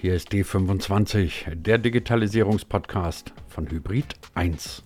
Hier 0.00 0.14
ist 0.14 0.30
D25, 0.30 1.56
der 1.56 1.76
Digitalisierungspodcast 1.76 3.32
von 3.48 3.68
Hybrid 3.68 4.14
1. 4.32 4.84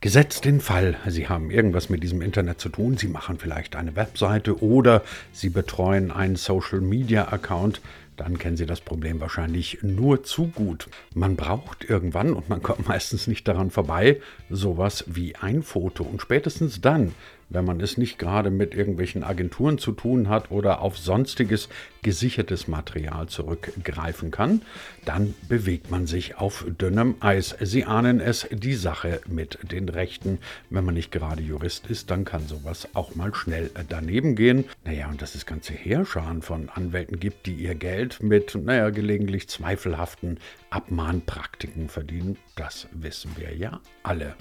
Gesetzt 0.00 0.46
den 0.46 0.62
Fall, 0.62 0.96
Sie 1.08 1.28
haben 1.28 1.50
irgendwas 1.50 1.90
mit 1.90 2.02
diesem 2.02 2.22
Internet 2.22 2.58
zu 2.58 2.70
tun, 2.70 2.96
Sie 2.96 3.08
machen 3.08 3.38
vielleicht 3.38 3.76
eine 3.76 3.94
Webseite 3.94 4.62
oder 4.62 5.02
Sie 5.32 5.50
betreuen 5.50 6.10
einen 6.10 6.36
Social-Media-Account, 6.36 7.82
dann 8.16 8.38
kennen 8.38 8.56
Sie 8.56 8.66
das 8.66 8.80
Problem 8.80 9.20
wahrscheinlich 9.20 9.78
nur 9.82 10.22
zu 10.22 10.48
gut. 10.48 10.88
Man 11.14 11.36
braucht 11.36 11.84
irgendwann, 11.84 12.34
und 12.34 12.48
man 12.48 12.62
kommt 12.62 12.86
meistens 12.88 13.26
nicht 13.26 13.48
daran 13.48 13.70
vorbei, 13.70 14.20
sowas 14.48 15.04
wie 15.06 15.36
ein 15.36 15.62
Foto. 15.62 16.04
Und 16.04 16.20
spätestens 16.20 16.80
dann, 16.80 17.14
wenn 17.50 17.64
man 17.64 17.80
es 17.80 17.98
nicht 17.98 18.18
gerade 18.18 18.50
mit 18.50 18.74
irgendwelchen 18.74 19.22
Agenturen 19.22 19.78
zu 19.78 19.92
tun 19.92 20.28
hat 20.28 20.50
oder 20.50 20.80
auf 20.80 20.96
sonstiges 20.96 21.68
gesichertes 22.02 22.68
Material 22.68 23.28
zurückgreifen 23.28 24.30
kann, 24.30 24.62
dann 25.04 25.34
bewegt 25.48 25.90
man 25.90 26.06
sich 26.06 26.36
auf 26.36 26.64
dünnem 26.80 27.16
Eis. 27.20 27.54
Sie 27.60 27.84
ahnen 27.84 28.20
es, 28.20 28.48
die 28.50 28.74
Sache 28.74 29.20
mit 29.28 29.58
den 29.70 29.88
Rechten. 29.88 30.38
Wenn 30.70 30.84
man 30.84 30.94
nicht 30.94 31.12
gerade 31.12 31.42
Jurist 31.42 31.88
ist, 31.88 32.10
dann 32.10 32.24
kann 32.24 32.46
sowas 32.46 32.88
auch 32.94 33.14
mal 33.14 33.34
schnell 33.34 33.70
daneben 33.88 34.36
gehen. 34.36 34.64
Naja, 34.84 35.08
und 35.08 35.20
dass 35.20 35.34
es 35.34 35.44
ganze 35.44 35.74
Heerscharen 35.74 36.42
von 36.42 36.68
Anwälten 36.68 37.20
gibt, 37.20 37.46
die 37.46 37.54
ihr 37.54 37.74
Geld 37.74 38.22
mit, 38.22 38.54
naja, 38.54 38.90
gelegentlich 38.90 39.48
zweifelhaften 39.48 40.38
Abmahnpraktiken 40.70 41.88
verdienen, 41.88 42.38
das 42.56 42.86
wissen 42.92 43.32
wir 43.36 43.54
ja 43.54 43.80
alle. 44.02 44.36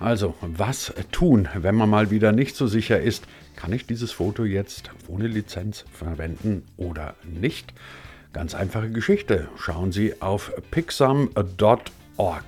Also, 0.00 0.34
was 0.40 0.94
tun, 1.12 1.46
wenn 1.54 1.74
man 1.74 1.90
mal 1.90 2.10
wieder 2.10 2.32
nicht 2.32 2.56
so 2.56 2.66
sicher 2.66 2.98
ist, 2.98 3.26
kann 3.54 3.70
ich 3.70 3.86
dieses 3.86 4.12
Foto 4.12 4.44
jetzt 4.44 4.90
ohne 5.08 5.26
Lizenz 5.26 5.84
verwenden 5.92 6.64
oder 6.78 7.16
nicht? 7.22 7.74
Ganz 8.32 8.54
einfache 8.54 8.88
Geschichte. 8.88 9.48
Schauen 9.58 9.92
Sie 9.92 10.22
auf 10.22 10.52
pixam.org. 10.70 12.44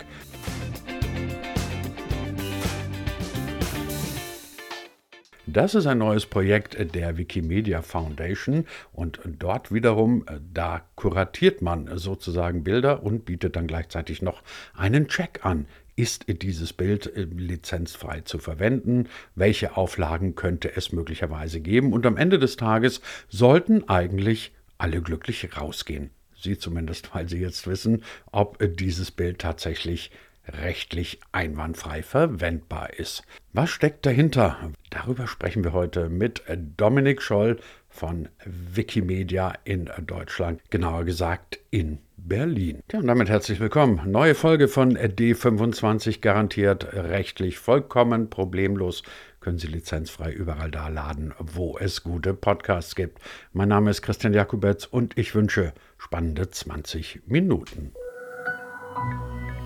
Das 5.47 5.75
ist 5.75 5.87
ein 5.87 5.99
neues 5.99 6.25
Projekt 6.25 6.95
der 6.95 7.19
Wikimedia 7.19 7.83
Foundation 7.83 8.65
und 8.93 9.21
dort 9.39 9.71
wiederum, 9.71 10.25
da 10.55 10.81
kuratiert 10.95 11.61
man 11.61 11.99
sozusagen 11.99 12.65
Bilder 12.65 13.03
und 13.03 13.27
bietet 13.27 13.57
dann 13.57 13.67
gleichzeitig 13.67 14.23
noch 14.23 14.43
einen 14.75 15.09
Check 15.09 15.45
an 15.45 15.67
ist 15.97 16.25
dieses 16.29 16.73
Bild 16.73 17.15
äh, 17.15 17.23
lizenzfrei 17.23 18.23
zu 18.23 18.39
verwenden? 18.39 19.09
Welche 19.35 19.77
Auflagen 19.77 20.35
könnte 20.35 20.75
es 20.75 20.93
möglicherweise 20.93 21.61
geben? 21.61 21.93
Und 21.93 22.07
am 22.07 22.17
Ende 22.17 22.39
des 22.39 22.57
Tages 22.57 23.01
sollten 23.29 23.89
eigentlich 23.89 24.53
alle 24.79 25.01
glücklich 25.03 25.49
rausgehen. 25.57 26.11
Sie 26.35 26.59
zumindest, 26.59 27.15
weil 27.15 27.29
sie 27.29 27.39
jetzt 27.39 27.67
wissen, 27.67 28.03
ob 28.31 28.61
äh, 28.61 28.69
dieses 28.69 29.11
Bild 29.11 29.39
tatsächlich 29.39 30.11
rechtlich 30.49 31.21
einwandfrei 31.31 32.03
verwendbar 32.03 32.95
ist. 32.95 33.23
Was 33.53 33.71
steckt 33.71 34.05
dahinter? 34.07 34.73
Darüber 34.91 35.27
sprechen 35.29 35.63
wir 35.63 35.73
heute 35.73 36.09
mit 36.09 36.47
äh, 36.49 36.59
Dominik 36.59 37.23
Scholl 37.23 37.59
von 37.89 38.29
Wikimedia 38.45 39.53
in 39.65 39.91
Deutschland, 40.07 40.61
genauer 40.71 41.05
gesagt 41.05 41.61
in 41.71 41.99
Berlin. 42.25 42.83
Ja, 42.93 43.01
und 43.01 43.07
damit 43.07 43.29
herzlich 43.29 43.59
willkommen. 43.59 44.01
Neue 44.11 44.35
Folge 44.35 44.69
von 44.69 44.97
D25 44.97 46.21
garantiert 46.21 46.93
rechtlich 46.95 47.59
vollkommen 47.59 48.31
problemlos. 48.31 49.03
Können 49.41 49.59
Sie 49.59 49.67
lizenzfrei 49.67 50.33
überall 50.33 50.71
da 50.71 50.89
laden, 50.89 51.35
wo 51.39 51.77
es 51.79 52.05
gute 52.05 52.33
Podcasts 52.33 52.95
gibt. 52.95 53.19
Mein 53.53 53.69
Name 53.69 53.91
ist 53.91 54.03
Christian 54.03 54.35
Jakubetz 54.35 54.87
und 54.87 55.19
ich 55.19 55.35
wünsche 55.35 55.73
spannende 55.99 56.49
20 56.49 57.23
Minuten. 57.27 57.93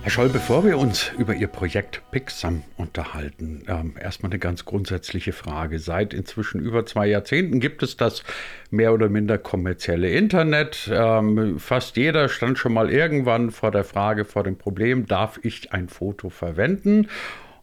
Herr 0.06 0.12
Scholl, 0.12 0.28
bevor 0.28 0.64
wir 0.64 0.78
uns 0.78 1.10
über 1.18 1.34
Ihr 1.34 1.48
Projekt 1.48 2.00
Pixam 2.12 2.62
unterhalten, 2.76 3.64
ähm, 3.66 3.94
erstmal 4.00 4.30
eine 4.30 4.38
ganz 4.38 4.64
grundsätzliche 4.64 5.32
Frage. 5.32 5.80
Seit 5.80 6.14
inzwischen 6.14 6.60
über 6.60 6.86
zwei 6.86 7.08
Jahrzehnten 7.08 7.58
gibt 7.58 7.82
es 7.82 7.96
das 7.96 8.22
mehr 8.70 8.94
oder 8.94 9.08
minder 9.08 9.36
kommerzielle 9.36 10.08
Internet. 10.10 10.88
Ähm, 10.92 11.58
fast 11.58 11.96
jeder 11.96 12.28
stand 12.28 12.56
schon 12.56 12.72
mal 12.72 12.88
irgendwann 12.88 13.50
vor 13.50 13.72
der 13.72 13.82
Frage, 13.82 14.24
vor 14.24 14.44
dem 14.44 14.56
Problem, 14.56 15.06
darf 15.06 15.40
ich 15.42 15.72
ein 15.72 15.88
Foto 15.88 16.30
verwenden? 16.30 17.08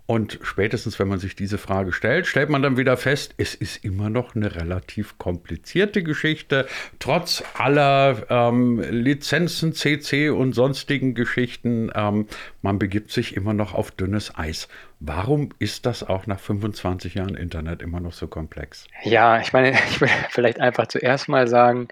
Und 0.06 0.38
spätestens, 0.44 1.00
wenn 1.00 1.08
man 1.08 1.20
sich 1.20 1.34
diese 1.34 1.58
Frage 1.58 1.94
stellt, 1.94 2.28
stellt 2.28 2.50
man 2.50 2.62
dann 2.62 2.76
wieder 2.76 2.98
fest, 2.98 3.36
es 3.38 3.56
ist 3.56 3.86
immer 3.86 4.10
noch 4.10 4.36
eine 4.36 4.54
relativ 4.54 5.18
komplizierte 5.18 6.04
Geschichte. 6.04 6.68
Trotz 7.00 7.42
aller 7.54 8.26
ähm, 8.30 8.82
Lizenzen, 8.82 9.74
CC 9.74 10.30
und 10.30 10.54
sonstigen 10.54 11.14
Geschichten, 11.16 11.90
ähm, 11.96 12.28
man 12.62 12.80
begibt 12.80 13.12
sich 13.12 13.38
immer 13.38 13.54
noch 13.54 13.74
auf 13.74 13.92
dünnes 13.92 14.38
Eis. 14.38 14.68
Warum 15.00 15.50
ist 15.60 15.86
das 15.86 16.04
auch 16.04 16.28
nach 16.28 16.40
25 16.40 17.14
Jahren 17.14 17.36
Internet 17.36 17.82
immer 17.82 18.02
noch 18.02 18.14
so 18.14 18.28
komplex? 18.28 18.88
Ja, 19.04 19.40
ich 19.40 19.54
meine, 19.54 19.72
ich 19.90 20.02
will 20.02 20.10
vielleicht 20.30 20.60
einfach 20.60 20.88
zuerst 20.88 21.30
mal 21.30 21.48
sagen, 21.48 21.88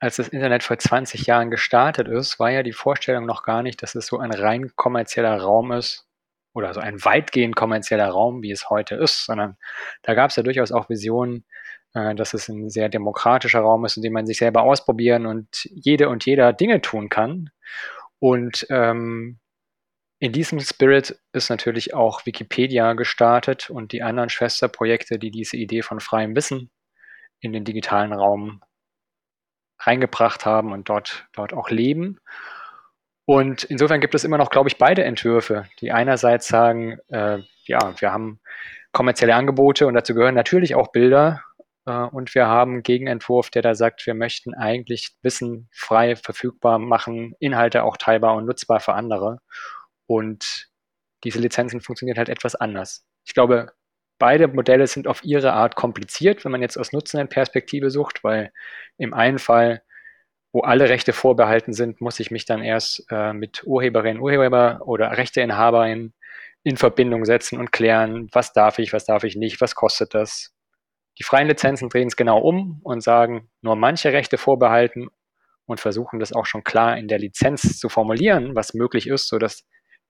als 0.00 0.16
das 0.16 0.28
Internet 0.28 0.62
vor 0.62 0.78
20 0.78 1.26
Jahren 1.26 1.50
gestartet 1.50 2.08
ist, 2.08 2.40
war 2.40 2.50
ja 2.50 2.62
die 2.62 2.72
Vorstellung 2.72 3.26
noch 3.26 3.42
gar 3.42 3.62
nicht, 3.62 3.82
dass 3.82 3.94
es 3.94 4.06
so 4.06 4.18
ein 4.18 4.32
rein 4.32 4.72
kommerzieller 4.76 5.38
Raum 5.40 5.72
ist, 5.72 6.06
oder 6.54 6.72
so 6.72 6.80
ein 6.80 7.04
weitgehend 7.04 7.56
kommerzieller 7.56 8.08
Raum, 8.08 8.42
wie 8.42 8.52
es 8.52 8.70
heute 8.70 8.94
ist, 8.94 9.26
sondern 9.26 9.56
da 10.02 10.14
gab 10.14 10.30
es 10.30 10.36
ja 10.36 10.42
durchaus 10.42 10.72
auch 10.72 10.88
Visionen, 10.88 11.44
äh, 11.94 12.14
dass 12.14 12.32
es 12.32 12.48
ein 12.48 12.70
sehr 12.70 12.88
demokratischer 12.88 13.60
Raum 13.60 13.84
ist, 13.84 13.96
in 13.96 14.02
dem 14.02 14.12
man 14.12 14.26
sich 14.26 14.38
selber 14.38 14.62
ausprobieren 14.62 15.26
und 15.26 15.68
jede 15.70 16.08
und 16.08 16.24
jeder 16.24 16.52
Dinge 16.52 16.80
tun 16.80 17.08
kann. 17.08 17.50
Und 18.20 18.66
ähm, 18.70 19.38
in 20.20 20.32
diesem 20.32 20.60
Spirit 20.60 21.20
ist 21.32 21.50
natürlich 21.50 21.92
auch 21.92 22.24
Wikipedia 22.24 22.94
gestartet 22.94 23.68
und 23.68 23.92
die 23.92 24.02
anderen 24.02 24.30
Schwesterprojekte, 24.30 25.18
die 25.18 25.30
diese 25.30 25.56
Idee 25.56 25.82
von 25.82 26.00
freiem 26.00 26.34
Wissen 26.36 26.70
in 27.40 27.52
den 27.52 27.64
digitalen 27.64 28.12
Raum 28.12 28.62
reingebracht 29.80 30.46
haben 30.46 30.72
und 30.72 30.88
dort, 30.88 31.26
dort 31.32 31.52
auch 31.52 31.68
leben. 31.68 32.20
Und 33.26 33.64
insofern 33.64 34.00
gibt 34.00 34.14
es 34.14 34.24
immer 34.24 34.38
noch, 34.38 34.50
glaube 34.50 34.68
ich, 34.68 34.76
beide 34.76 35.04
Entwürfe, 35.04 35.66
die 35.80 35.92
einerseits 35.92 36.46
sagen, 36.46 36.98
äh, 37.08 37.38
ja, 37.64 37.94
wir 37.98 38.12
haben 38.12 38.40
kommerzielle 38.92 39.34
Angebote 39.34 39.86
und 39.86 39.94
dazu 39.94 40.14
gehören 40.14 40.34
natürlich 40.34 40.74
auch 40.74 40.92
Bilder. 40.92 41.42
Äh, 41.86 41.92
und 41.92 42.34
wir 42.34 42.46
haben 42.46 42.72
einen 42.72 42.82
Gegenentwurf, 42.82 43.50
der 43.50 43.62
da 43.62 43.74
sagt, 43.74 44.06
wir 44.06 44.14
möchten 44.14 44.54
eigentlich 44.54 45.16
Wissen 45.22 45.68
frei 45.72 46.16
verfügbar 46.16 46.78
machen, 46.78 47.34
Inhalte 47.40 47.84
auch 47.84 47.96
teilbar 47.96 48.34
und 48.36 48.46
nutzbar 48.46 48.80
für 48.80 48.94
andere. 48.94 49.38
Und 50.06 50.68
diese 51.24 51.38
Lizenzen 51.38 51.80
funktionieren 51.80 52.18
halt 52.18 52.28
etwas 52.28 52.54
anders. 52.54 53.06
Ich 53.24 53.32
glaube, 53.32 53.72
beide 54.18 54.48
Modelle 54.48 54.86
sind 54.86 55.06
auf 55.06 55.24
ihre 55.24 55.52
Art 55.54 55.76
kompliziert, 55.76 56.44
wenn 56.44 56.52
man 56.52 56.62
jetzt 56.62 56.76
aus 56.76 56.92
Nutzenden-Perspektive 56.92 57.90
sucht, 57.90 58.22
weil 58.22 58.52
im 58.98 59.14
einen 59.14 59.38
Fall 59.38 59.82
wo 60.54 60.60
alle 60.60 60.88
Rechte 60.88 61.12
vorbehalten 61.12 61.72
sind, 61.72 62.00
muss 62.00 62.20
ich 62.20 62.30
mich 62.30 62.44
dann 62.44 62.62
erst 62.62 63.04
äh, 63.10 63.32
mit 63.32 63.64
Urheberinnen, 63.66 64.22
Urheber 64.22 64.82
oder 64.84 65.18
Rechteinhaberinnen 65.18 66.14
in 66.62 66.76
Verbindung 66.76 67.24
setzen 67.24 67.58
und 67.58 67.72
klären, 67.72 68.28
was 68.30 68.52
darf 68.52 68.78
ich, 68.78 68.92
was 68.92 69.04
darf 69.04 69.24
ich 69.24 69.34
nicht, 69.34 69.60
was 69.60 69.74
kostet 69.74 70.14
das. 70.14 70.54
Die 71.18 71.24
freien 71.24 71.48
Lizenzen 71.48 71.88
drehen 71.88 72.06
es 72.06 72.14
genau 72.14 72.38
um 72.38 72.80
und 72.84 73.02
sagen, 73.02 73.50
nur 73.62 73.74
manche 73.74 74.12
Rechte 74.12 74.38
vorbehalten 74.38 75.08
und 75.66 75.80
versuchen 75.80 76.20
das 76.20 76.32
auch 76.32 76.46
schon 76.46 76.62
klar 76.62 76.96
in 76.98 77.08
der 77.08 77.18
Lizenz 77.18 77.80
zu 77.80 77.88
formulieren, 77.88 78.54
was 78.54 78.74
möglich 78.74 79.08
ist, 79.08 79.26
sodass 79.26 79.66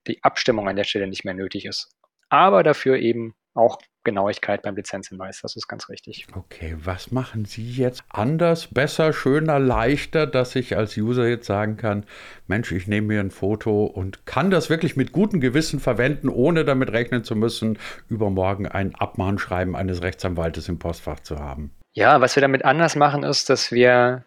die 0.06 0.22
Abstimmung 0.22 0.68
an 0.68 0.76
der 0.76 0.84
Stelle 0.84 1.06
nicht 1.06 1.24
mehr 1.24 1.32
nötig 1.32 1.64
ist. 1.64 1.88
Aber 2.28 2.62
dafür 2.62 2.98
eben 2.98 3.34
auch 3.54 3.78
Genauigkeit 4.04 4.62
beim 4.62 4.76
Lizenzhinweis. 4.76 5.40
Das 5.42 5.56
ist 5.56 5.66
ganz 5.66 5.88
richtig. 5.88 6.26
Okay, 6.34 6.76
was 6.78 7.10
machen 7.10 7.44
Sie 7.44 7.70
jetzt 7.72 8.04
anders, 8.08 8.68
besser, 8.68 9.12
schöner, 9.12 9.58
leichter, 9.58 10.26
dass 10.26 10.54
ich 10.54 10.76
als 10.76 10.96
User 10.96 11.26
jetzt 11.26 11.46
sagen 11.46 11.76
kann, 11.76 12.04
Mensch, 12.46 12.70
ich 12.72 12.86
nehme 12.86 13.08
mir 13.08 13.20
ein 13.20 13.30
Foto 13.30 13.84
und 13.84 14.26
kann 14.26 14.50
das 14.50 14.70
wirklich 14.70 14.96
mit 14.96 15.12
gutem 15.12 15.40
Gewissen 15.40 15.80
verwenden, 15.80 16.28
ohne 16.28 16.64
damit 16.64 16.92
rechnen 16.92 17.24
zu 17.24 17.34
müssen, 17.34 17.78
übermorgen 18.08 18.68
ein 18.68 18.94
Abmahnschreiben 18.94 19.74
eines 19.74 20.02
Rechtsanwaltes 20.02 20.68
im 20.68 20.78
Postfach 20.78 21.20
zu 21.20 21.38
haben? 21.38 21.72
Ja, 21.92 22.20
was 22.20 22.36
wir 22.36 22.40
damit 22.40 22.64
anders 22.64 22.96
machen, 22.96 23.22
ist, 23.22 23.50
dass 23.50 23.72
wir 23.72 24.24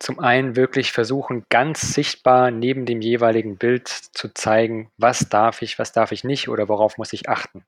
zum 0.00 0.18
einen 0.18 0.56
wirklich 0.56 0.90
versuchen, 0.90 1.44
ganz 1.50 1.94
sichtbar 1.94 2.50
neben 2.50 2.84
dem 2.84 3.00
jeweiligen 3.00 3.56
Bild 3.56 3.88
zu 3.88 4.34
zeigen, 4.34 4.90
was 4.98 5.28
darf 5.28 5.62
ich, 5.62 5.78
was 5.78 5.92
darf 5.92 6.12
ich 6.12 6.24
nicht 6.24 6.48
oder 6.48 6.68
worauf 6.68 6.98
muss 6.98 7.12
ich 7.12 7.28
achten 7.28 7.64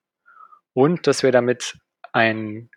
und 0.76 1.06
dass 1.06 1.22
wir 1.22 1.32
damit 1.32 1.78
einen 2.12 2.68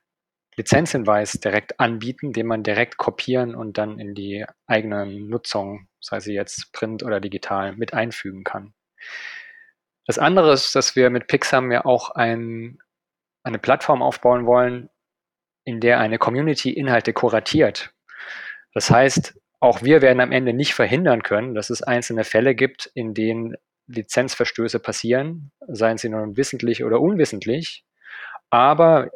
Lizenzhinweis 0.56 1.34
direkt 1.34 1.82
anbieten, 1.82 2.32
den 2.32 2.48
man 2.48 2.64
direkt 2.64 2.96
kopieren 2.96 3.56
und 3.56 3.78
dann 3.78 4.00
in 4.00 4.16
die 4.16 4.46
eigene 4.68 5.06
Nutzung, 5.06 5.90
sei 6.00 6.22
sie 6.22 6.34
jetzt 6.34 6.72
print 6.72 7.04
oder 7.04 7.20
digital, 7.20 7.76
mit 7.76 7.94
einfügen 7.94 8.46
kann. 8.46 8.74
Das 10.06 10.18
andere 10.18 10.54
ist, 10.54 10.74
dass 10.76 10.96
wir 10.96 11.10
mit 11.10 11.28
Pixam 11.28 11.74
ja 11.74 11.84
auch 11.84 12.12
ein, 12.12 12.80
eine 13.44 13.60
Plattform 13.60 14.02
aufbauen 14.02 14.46
wollen, 14.46 14.90
in 15.66 15.82
der 15.82 16.00
eine 16.00 16.18
Community 16.18 16.72
Inhalte 16.72 17.12
kuratiert. 17.12 17.94
Das 18.74 18.90
heißt, 18.90 19.38
auch 19.60 19.84
wir 19.84 20.02
werden 20.02 20.22
am 20.22 20.32
Ende 20.32 20.54
nicht 20.54 20.74
verhindern 20.74 21.22
können, 21.22 21.54
dass 21.54 21.70
es 21.70 21.84
einzelne 21.84 22.24
Fälle 22.24 22.56
gibt, 22.56 22.90
in 22.94 23.14
denen 23.14 23.58
Lizenzverstöße 23.88 24.80
passieren, 24.80 25.52
seien 25.68 25.98
sie 25.98 26.08
nun 26.08 26.38
wissentlich 26.38 26.86
oder 26.86 27.02
unwissentlich. 27.02 27.84
Aber 28.50 29.10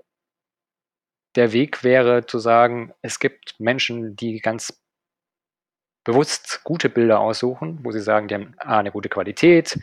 der 1.35 1.51
Weg 1.51 1.83
wäre 1.83 2.25
zu 2.25 2.39
sagen, 2.39 2.93
es 3.01 3.19
gibt 3.19 3.55
Menschen, 3.59 4.15
die 4.15 4.39
ganz 4.39 4.79
bewusst 6.03 6.61
gute 6.63 6.89
Bilder 6.89 7.19
aussuchen, 7.19 7.79
wo 7.83 7.91
sie 7.91 8.01
sagen, 8.01 8.27
die 8.27 8.35
haben 8.35 8.55
A, 8.59 8.79
eine 8.79 8.91
gute 8.91 9.09
Qualität, 9.09 9.79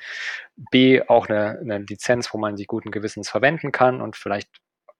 B, 0.71 1.03
auch 1.03 1.29
eine, 1.29 1.59
eine 1.61 1.79
Lizenz, 1.79 2.33
wo 2.33 2.39
man 2.39 2.57
sie 2.57 2.67
guten 2.67 2.91
Gewissens 2.91 3.31
verwenden 3.31 3.73
kann 3.73 4.01
und 4.01 4.17
vielleicht 4.17 4.51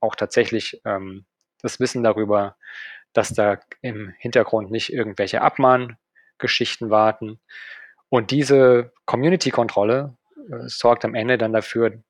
auch 0.01 0.17
tatsächlich 0.17 0.81
ähm, 0.85 1.27
das 1.61 1.79
Wissen 1.79 2.03
darüber, 2.03 2.57
dass 3.13 3.31
da 3.35 3.59
im 3.83 4.15
Hintergrund 4.19 4.71
nicht 4.71 4.93
irgendwelche 4.93 5.43
Abmahngeschichten 5.43 6.91
warten. 6.91 7.39
Und 8.09 8.31
diese 8.31 8.93
Community-Kontrolle 9.05 10.17
äh, 10.51 10.69
sorgt 10.69 11.05
am 11.05 11.15
Ende 11.15 11.37
dann 11.37 11.53
dafür, 11.53 12.03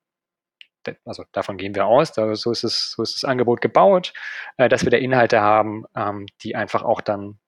also 1.05 1.23
davon 1.31 1.57
gehen 1.57 1.75
wir 1.75 1.85
aus, 1.85 2.11
da, 2.11 2.35
so, 2.35 2.51
ist 2.51 2.63
es, 2.63 2.91
so 2.91 3.03
ist 3.03 3.15
das 3.15 3.29
Angebot 3.29 3.61
gebaut, 3.61 4.13
äh, 4.57 4.69
dass 4.69 4.83
wir 4.83 4.91
da 4.91 4.97
Inhalte 4.97 5.41
haben, 5.41 5.85
ähm, 5.95 6.25
die 6.41 6.55
einfach 6.55 6.83
auch 6.83 7.01
dann 7.01 7.39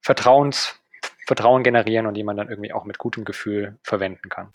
Vertrauens, 0.00 0.77
Vertrauen 1.28 1.62
generieren 1.62 2.06
und 2.06 2.14
die 2.14 2.24
man 2.24 2.38
dann 2.38 2.48
irgendwie 2.48 2.72
auch 2.72 2.86
mit 2.86 2.96
gutem 2.96 3.26
Gefühl 3.26 3.76
verwenden 3.82 4.30
kann. 4.30 4.48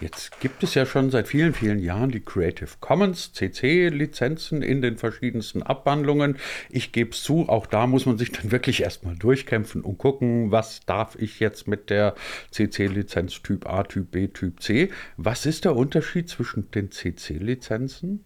Jetzt 0.00 0.38
gibt 0.38 0.62
es 0.62 0.76
ja 0.76 0.86
schon 0.86 1.10
seit 1.10 1.26
vielen, 1.26 1.52
vielen 1.52 1.80
Jahren 1.80 2.12
die 2.12 2.20
Creative 2.20 2.70
Commons 2.78 3.32
CC-Lizenzen 3.32 4.62
in 4.62 4.80
den 4.80 4.96
verschiedensten 4.96 5.64
Abwandlungen. 5.64 6.36
Ich 6.68 6.92
gebe 6.92 7.10
es 7.10 7.24
zu, 7.24 7.48
auch 7.48 7.66
da 7.66 7.88
muss 7.88 8.06
man 8.06 8.16
sich 8.16 8.30
dann 8.30 8.52
wirklich 8.52 8.84
erstmal 8.84 9.16
durchkämpfen 9.16 9.82
und 9.82 9.98
gucken, 9.98 10.52
was 10.52 10.78
darf 10.86 11.16
ich 11.16 11.40
jetzt 11.40 11.66
mit 11.66 11.90
der 11.90 12.14
CC-Lizenz 12.52 13.42
Typ 13.42 13.68
A, 13.68 13.82
Typ 13.82 14.12
B, 14.12 14.28
Typ 14.28 14.62
C. 14.62 14.92
Was 15.16 15.46
ist 15.46 15.64
der 15.64 15.74
Unterschied 15.74 16.28
zwischen 16.28 16.70
den 16.70 16.92
CC-Lizenzen? 16.92 18.24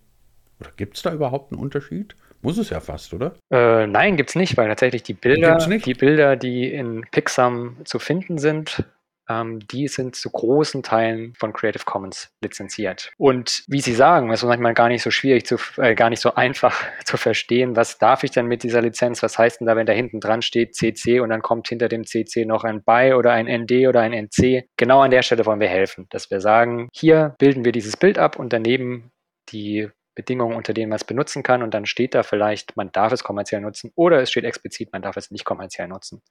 Oder 0.60 0.72
gibt 0.76 0.98
es 0.98 1.02
da 1.04 1.14
überhaupt 1.14 1.52
einen 1.52 1.62
Unterschied? 1.62 2.14
Muss 2.44 2.58
es 2.58 2.68
ja 2.68 2.80
fast, 2.80 3.14
oder? 3.14 3.34
Äh, 3.50 3.86
nein, 3.86 4.18
gibt 4.18 4.28
es 4.28 4.36
nicht, 4.36 4.56
weil 4.58 4.68
tatsächlich 4.68 5.02
die 5.02 5.14
Bilder, 5.14 5.56
die 5.56 5.94
Bilder, 5.94 6.36
die 6.36 6.70
in 6.70 7.06
Pixam 7.10 7.78
zu 7.84 7.98
finden 7.98 8.36
sind, 8.36 8.84
ähm, 9.30 9.60
die 9.60 9.88
sind 9.88 10.14
zu 10.14 10.28
großen 10.30 10.82
Teilen 10.82 11.32
von 11.38 11.54
Creative 11.54 11.84
Commons 11.84 12.30
lizenziert. 12.42 13.12
Und 13.16 13.64
wie 13.66 13.80
Sie 13.80 13.94
sagen, 13.94 14.30
es 14.30 14.42
ist 14.42 14.48
manchmal 14.48 14.74
gar 14.74 14.88
nicht 14.88 15.02
so 15.02 15.10
schwierig, 15.10 15.46
zu, 15.46 15.56
äh, 15.78 15.94
gar 15.94 16.10
nicht 16.10 16.20
so 16.20 16.34
einfach 16.34 16.84
zu 17.06 17.16
verstehen, 17.16 17.76
was 17.76 17.96
darf 17.96 18.24
ich 18.24 18.30
denn 18.30 18.44
mit 18.46 18.62
dieser 18.62 18.82
Lizenz? 18.82 19.22
Was 19.22 19.38
heißt 19.38 19.60
denn 19.60 19.66
da, 19.66 19.74
wenn 19.74 19.86
da 19.86 19.94
hinten 19.94 20.20
dran 20.20 20.42
steht 20.42 20.74
CC 20.74 21.20
und 21.20 21.30
dann 21.30 21.40
kommt 21.40 21.68
hinter 21.68 21.88
dem 21.88 22.04
CC 22.04 22.44
noch 22.44 22.64
ein 22.64 22.82
BY 22.84 23.14
oder 23.14 23.32
ein 23.32 23.46
ND 23.46 23.88
oder 23.88 24.00
ein 24.00 24.12
NC? 24.12 24.68
Genau 24.76 25.00
an 25.00 25.10
der 25.10 25.22
Stelle 25.22 25.46
wollen 25.46 25.60
wir 25.60 25.68
helfen, 25.68 26.06
dass 26.10 26.30
wir 26.30 26.40
sagen, 26.40 26.88
hier 26.92 27.34
bilden 27.38 27.64
wir 27.64 27.72
dieses 27.72 27.96
Bild 27.96 28.18
ab 28.18 28.38
und 28.38 28.52
daneben 28.52 29.12
die 29.50 29.88
Bedingungen, 30.14 30.56
unter 30.56 30.74
denen 30.74 30.90
man 30.90 30.96
es 30.96 31.04
benutzen 31.04 31.42
kann 31.42 31.62
und 31.62 31.74
dann 31.74 31.86
steht 31.86 32.14
da 32.14 32.22
vielleicht, 32.22 32.76
man 32.76 32.92
darf 32.92 33.12
es 33.12 33.24
kommerziell 33.24 33.60
nutzen 33.60 33.92
oder 33.94 34.20
es 34.20 34.30
steht 34.30 34.44
explizit, 34.44 34.92
man 34.92 35.02
darf 35.02 35.16
es 35.16 35.30
nicht 35.30 35.44
kommerziell 35.44 35.88
nutzen. 35.88 36.22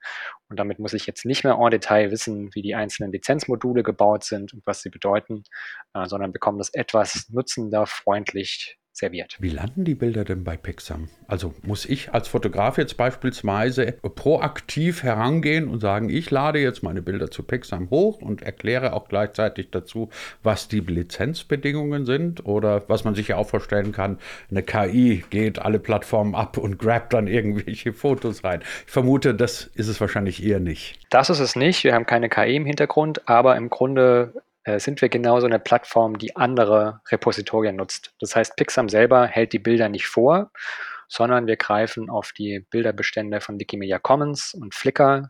Und 0.50 0.60
damit 0.60 0.80
muss 0.80 0.94
ich 0.94 1.06
jetzt 1.06 1.26
nicht 1.26 1.44
mehr 1.44 1.58
en 1.60 1.72
Detail 1.72 2.12
wissen, 2.12 2.54
wie 2.54 2.62
die 2.62 2.76
einzelnen 2.76 3.12
Lizenzmodule 3.12 3.84
gebaut 3.84 4.24
sind 4.24 4.54
und 4.54 4.66
was 4.66 4.82
sie 4.82 4.90
bedeuten, 4.90 5.44
äh, 5.94 6.06
sondern 6.06 6.32
bekomme 6.32 6.60
das 6.60 6.74
etwas 6.74 7.30
nutzender 7.30 7.86
freundlich 7.86 8.78
serviert. 8.94 9.38
Wie 9.40 9.50
landen 9.50 9.84
die 9.84 9.96
Bilder 9.96 10.24
denn 10.24 10.44
bei 10.44 10.56
Pixam? 10.56 11.10
Also 11.28 11.54
muss 11.64 11.86
ich 11.86 12.14
als 12.14 12.28
Fotograf 12.28 12.78
jetzt 12.78 12.96
beispielsweise 12.96 13.94
proaktiv 14.16 15.04
herangehen 15.04 15.68
und 15.68 15.80
sagen, 15.80 16.10
ich 16.10 16.30
lade 16.30 16.60
jetzt 16.60 16.84
meine 16.84 17.02
Bilder 17.02 17.32
zu 17.32 17.44
Pixam 17.44 17.90
hoch 17.90 18.22
und 18.22 18.44
erkläre 18.44 18.94
auch 18.94 19.10
gleichzeitig 19.10 19.72
dazu, 19.72 20.10
was 20.44 20.68
die 20.68 20.80
Lizenzbedingungen 20.80 22.06
sind 22.06 22.46
oder 22.46 22.88
was 22.88 23.04
man 23.04 23.16
sich 23.16 23.30
ja 23.30 23.38
auch 23.38 23.48
vorstellen 23.48 23.92
kann, 23.92 24.20
eine 24.52 24.64
KI 24.64 25.24
geht 25.30 25.60
alle 25.60 25.80
Plattformen 25.80 26.36
ab 26.36 26.58
und 26.58 26.78
grabt 26.78 27.14
dann 27.14 27.28
irgendwelche 27.28 27.94
Fotos 27.94 28.44
rein. 28.44 28.62
Ich 28.86 28.92
vermute, 28.92 29.34
das 29.34 29.64
ist 29.74 29.88
es 29.88 30.00
wahrscheinlich 30.00 30.44
eher 30.44 30.60
nicht. 30.60 31.00
Das 31.10 31.30
ist 31.30 31.40
es 31.40 31.56
nicht. 31.56 31.84
Wir 31.84 31.94
haben 31.94 32.06
keine 32.06 32.30
KI 32.30 32.56
im 32.56 32.66
Hintergrund, 32.66 33.28
aber 33.28 33.56
im 33.56 33.70
Grunde 33.70 34.34
sind 34.78 35.02
wir 35.02 35.10
genauso 35.10 35.46
eine 35.46 35.60
Plattform, 35.60 36.18
die 36.18 36.36
andere 36.36 37.02
Repositorien 37.12 37.76
nutzt. 37.76 38.14
Das 38.20 38.36
heißt, 38.36 38.56
Pixam 38.56 38.90
selber 38.90 39.28
hält 39.28 39.54
die 39.54 39.60
Bilder 39.60 39.90
nicht 39.90 40.08
vor, 40.08 40.52
sondern 41.08 41.48
wir 41.48 41.58
greifen 41.58 42.10
auf 42.10 42.32
die 42.32 42.60
Bilderbestände 42.70 43.42
von 43.42 43.60
Wikimedia 43.60 44.00
Commons 44.00 44.54
und 44.54 44.74
Flickr 44.74 45.30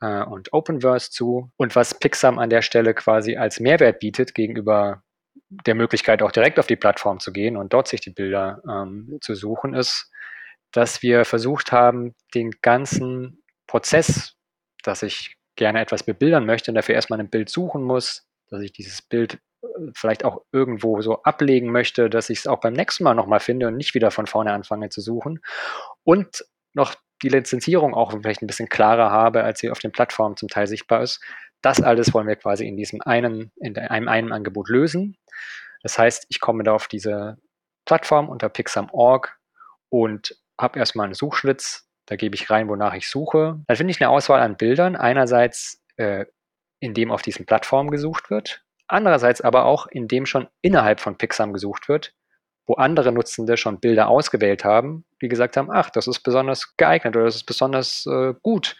äh, 0.00 0.22
und 0.22 0.52
Openverse 0.52 1.10
zu. 1.10 1.50
Und 1.56 1.76
was 1.76 1.98
Pixam 1.98 2.38
an 2.38 2.50
der 2.50 2.62
Stelle 2.62 2.94
quasi 2.94 3.36
als 3.36 3.60
Mehrwert 3.60 3.98
bietet 3.98 4.34
gegenüber 4.34 5.02
der 5.66 5.74
Möglichkeit, 5.74 6.22
auch 6.22 6.32
direkt 6.32 6.58
auf 6.58 6.66
die 6.66 6.76
Plattform 6.76 7.20
zu 7.20 7.32
gehen 7.32 7.56
und 7.56 7.72
dort 7.72 7.88
sich 7.88 8.00
die 8.00 8.10
Bilder 8.10 8.62
ähm, 8.68 9.18
zu 9.20 9.34
suchen, 9.34 9.74
ist, 9.74 10.10
dass 10.72 11.02
wir 11.02 11.24
versucht 11.24 11.72
haben, 11.72 12.14
den 12.34 12.52
ganzen 12.62 13.42
Prozess, 13.66 14.36
dass 14.84 15.02
ich 15.02 15.36
gerne 15.56 15.80
etwas 15.80 16.04
bebildern 16.04 16.46
möchte 16.46 16.70
und 16.70 16.76
dafür 16.76 16.94
erstmal 16.94 17.20
ein 17.20 17.30
Bild 17.30 17.48
suchen 17.48 17.82
muss, 17.82 18.29
dass 18.50 18.62
ich 18.62 18.72
dieses 18.72 19.02
Bild 19.02 19.38
äh, 19.62 19.66
vielleicht 19.94 20.24
auch 20.24 20.42
irgendwo 20.52 21.00
so 21.00 21.22
ablegen 21.22 21.70
möchte, 21.70 22.10
dass 22.10 22.30
ich 22.30 22.40
es 22.40 22.46
auch 22.46 22.60
beim 22.60 22.74
nächsten 22.74 23.04
Mal 23.04 23.14
nochmal 23.14 23.40
finde 23.40 23.68
und 23.68 23.76
nicht 23.76 23.94
wieder 23.94 24.10
von 24.10 24.26
vorne 24.26 24.52
anfange 24.52 24.88
zu 24.88 25.00
suchen. 25.00 25.40
Und 26.04 26.44
noch 26.74 26.94
die 27.22 27.28
Lizenzierung 27.28 27.94
auch 27.94 28.12
vielleicht 28.12 28.42
ein 28.42 28.46
bisschen 28.46 28.68
klarer 28.68 29.10
habe, 29.10 29.44
als 29.44 29.60
sie 29.60 29.70
auf 29.70 29.78
den 29.78 29.92
Plattformen 29.92 30.36
zum 30.36 30.48
Teil 30.48 30.66
sichtbar 30.66 31.02
ist. 31.02 31.20
Das 31.62 31.82
alles 31.82 32.14
wollen 32.14 32.26
wir 32.26 32.36
quasi 32.36 32.66
in 32.66 32.76
diesem 32.76 33.02
einen, 33.02 33.52
in 33.56 33.76
einem 33.76 34.08
einen 34.08 34.32
Angebot 34.32 34.68
lösen. 34.68 35.16
Das 35.82 35.98
heißt, 35.98 36.26
ich 36.28 36.40
komme 36.40 36.62
da 36.62 36.72
auf 36.72 36.88
diese 36.88 37.36
Plattform 37.84 38.28
unter 38.28 38.48
Pixam.org 38.48 39.36
und 39.90 40.36
habe 40.58 40.78
erstmal 40.78 41.04
einen 41.04 41.14
Suchschlitz. 41.14 41.86
Da 42.06 42.16
gebe 42.16 42.34
ich 42.34 42.50
rein, 42.50 42.68
wonach 42.68 42.94
ich 42.94 43.08
suche. 43.08 43.60
Dann 43.66 43.76
finde 43.76 43.90
ich 43.92 44.00
eine 44.00 44.10
Auswahl 44.10 44.40
an 44.40 44.56
Bildern. 44.56 44.96
Einerseits 44.96 45.82
äh, 45.96 46.26
in 46.80 46.94
dem 46.94 47.10
auf 47.10 47.22
diesen 47.22 47.46
Plattformen 47.46 47.90
gesucht 47.90 48.30
wird, 48.30 48.62
andererseits 48.88 49.40
aber 49.40 49.66
auch 49.66 49.86
in 49.86 50.08
dem 50.08 50.26
schon 50.26 50.48
innerhalb 50.62 51.00
von 51.00 51.16
Pixam 51.16 51.52
gesucht 51.52 51.88
wird, 51.88 52.14
wo 52.66 52.74
andere 52.74 53.12
Nutzende 53.12 53.56
schon 53.56 53.80
Bilder 53.80 54.08
ausgewählt 54.08 54.64
haben, 54.64 55.04
die 55.22 55.28
gesagt 55.28 55.56
haben, 55.56 55.70
ach, 55.70 55.90
das 55.90 56.06
ist 56.06 56.20
besonders 56.20 56.76
geeignet 56.76 57.16
oder 57.16 57.24
das 57.24 57.36
ist 57.36 57.44
besonders 57.44 58.06
äh, 58.06 58.34
gut, 58.42 58.76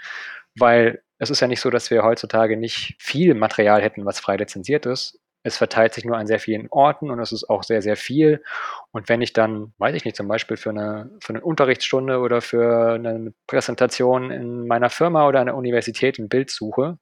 weil 0.56 1.02
es 1.18 1.30
ist 1.30 1.40
ja 1.40 1.48
nicht 1.48 1.60
so, 1.60 1.70
dass 1.70 1.90
wir 1.90 2.02
heutzutage 2.02 2.56
nicht 2.56 2.96
viel 2.98 3.34
Material 3.34 3.82
hätten, 3.82 4.06
was 4.06 4.20
frei 4.20 4.36
lizenziert 4.36 4.86
ist. 4.86 5.20
Es 5.42 5.56
verteilt 5.56 5.94
sich 5.94 6.04
nur 6.04 6.16
an 6.16 6.26
sehr 6.26 6.38
vielen 6.38 6.68
Orten 6.70 7.10
und 7.10 7.18
es 7.18 7.32
ist 7.32 7.48
auch 7.48 7.62
sehr, 7.62 7.82
sehr 7.82 7.96
viel. 7.96 8.42
Und 8.90 9.08
wenn 9.08 9.22
ich 9.22 9.32
dann, 9.32 9.72
weiß 9.78 9.94
ich 9.94 10.04
nicht, 10.04 10.16
zum 10.16 10.28
Beispiel 10.28 10.56
für 10.56 10.70
eine, 10.70 11.10
für 11.20 11.30
eine 11.34 11.42
Unterrichtsstunde 11.42 12.18
oder 12.18 12.40
für 12.40 12.94
eine 12.94 13.32
Präsentation 13.46 14.30
in 14.30 14.66
meiner 14.66 14.90
Firma 14.90 15.26
oder 15.26 15.44
der 15.44 15.56
Universität 15.56 16.18
ein 16.18 16.28
Bild 16.28 16.50
suche, 16.50 16.98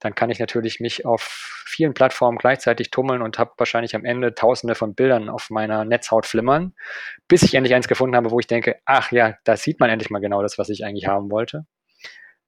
dann 0.00 0.14
kann 0.14 0.30
ich 0.30 0.38
natürlich 0.38 0.80
mich 0.80 1.04
auf 1.04 1.64
vielen 1.66 1.94
Plattformen 1.94 2.38
gleichzeitig 2.38 2.90
tummeln 2.90 3.22
und 3.22 3.38
habe 3.38 3.52
wahrscheinlich 3.56 3.94
am 3.94 4.04
Ende 4.04 4.34
tausende 4.34 4.74
von 4.74 4.94
Bildern 4.94 5.28
auf 5.28 5.50
meiner 5.50 5.84
Netzhaut 5.84 6.26
flimmern, 6.26 6.74
bis 7.26 7.42
ich 7.42 7.54
endlich 7.54 7.74
eins 7.74 7.88
gefunden 7.88 8.16
habe, 8.16 8.30
wo 8.30 8.38
ich 8.38 8.46
denke, 8.46 8.76
ach 8.84 9.12
ja, 9.12 9.36
da 9.44 9.56
sieht 9.56 9.80
man 9.80 9.90
endlich 9.90 10.10
mal 10.10 10.20
genau 10.20 10.42
das, 10.42 10.58
was 10.58 10.68
ich 10.68 10.84
eigentlich 10.84 11.06
haben 11.06 11.30
wollte. 11.30 11.66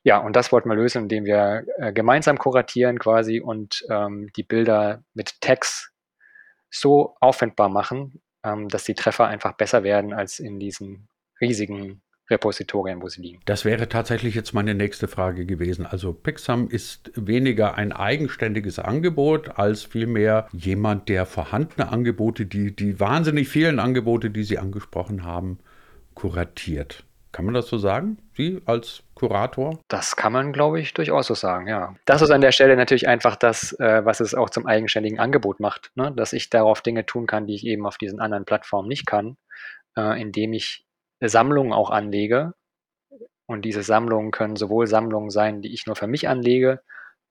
Ja, 0.02 0.19
und 0.19 0.35
das 0.35 0.50
wollten 0.50 0.69
wir 0.71 0.76
lösen, 0.76 1.02
indem 1.02 1.26
wir 1.26 1.66
äh, 1.76 1.92
gemeinsam 1.92 2.38
kuratieren 2.38 2.99
quasi 2.99 3.40
und 3.40 3.85
ähm, 3.90 4.30
die 4.35 4.42
Bilder 4.42 5.04
mit 5.12 5.40
Tags 5.42 5.92
so 6.71 7.16
auffindbar 7.21 7.69
machen, 7.69 8.23
ähm, 8.42 8.69
dass 8.69 8.85
die 8.85 8.95
Treffer 8.95 9.26
einfach 9.26 9.52
besser 9.52 9.83
werden 9.83 10.14
als 10.14 10.38
in 10.38 10.59
diesen 10.59 11.09
riesigen 11.40 12.02
Repositorien, 12.31 13.03
wo 13.03 13.09
sie 13.09 13.23
liegen. 13.23 13.41
Das 13.45 13.65
wäre 13.65 13.89
tatsächlich 13.89 14.35
jetzt 14.35 14.55
meine 14.55 14.75
nächste 14.75 15.09
Frage 15.09 15.47
gewesen. 15.47 15.87
Also 15.87 16.13
Pixam 16.13 16.69
ist 16.69 17.11
weniger 17.15 17.75
ein 17.75 17.93
eigenständiges 17.93 18.79
Angebot 18.79 19.59
als 19.59 19.85
vielmehr 19.85 20.49
jemand, 20.53 21.09
der 21.09 21.27
vorhandene 21.27 21.89
Angebote, 21.91 22.47
die, 22.47 22.75
die 22.75 23.01
wahnsinnig 23.01 23.49
vielen 23.49 23.79
Angebote, 23.79 24.31
die 24.31 24.45
Sie 24.45 24.59
angesprochen 24.59 25.25
haben, 25.25 25.59
kuratiert. 26.15 27.05
Kann 27.33 27.45
man 27.45 27.55
das 27.55 27.69
so 27.69 27.79
sagen? 27.79 28.19
Sie 28.37 28.61
als 28.67 29.05
Kurator? 29.15 29.79
Das 29.87 30.17
kann 30.17 30.33
man, 30.33 30.53
glaube 30.53 30.81
ich, 30.81 30.95
durchaus 30.95 31.29
so 31.29 31.35
sagen, 31.35 31.69
ja. 31.69 31.95
Das 32.05 32.23
ist 32.23 32.31
an 32.31 32.41
der 32.41 32.51
Stelle 32.51 32.77
natürlich 32.77 33.07
einfach 33.07 33.37
das, 33.37 33.73
äh, 33.79 34.05
was 34.05 34.19
es 34.19 34.35
auch 34.35 34.51
zum 34.51 34.67
eigenständigen 34.67 35.21
Angebot 35.21 35.61
macht, 35.61 35.93
ne? 35.95 36.13
dass 36.17 36.33
ich 36.33 36.51
darauf 36.51 36.81
Dinge 36.83 37.07
tun 37.07 37.27
kann, 37.27 37.47
die 37.47 37.55
ich 37.55 37.65
eben 37.65 37.87
auf 37.87 37.99
diesen 37.99 38.19
anderen 38.21 38.45
Plattformen 38.45 38.89
nicht 38.89 39.07
kann, 39.07 39.37
äh, 39.97 40.21
indem 40.21 40.53
ich 40.55 40.85
Sammlungen 41.29 41.73
auch 41.73 41.91
anlege. 41.91 42.55
Und 43.47 43.62
diese 43.65 43.83
Sammlungen 43.83 44.31
können 44.31 44.57
sowohl 44.57 44.87
Sammlungen 44.87 45.31
sein, 45.31 45.61
die 45.61 45.75
ich 45.75 45.87
nur 45.87 45.97
für 45.97 46.07
mich 46.07 46.29
anlege, 46.29 46.81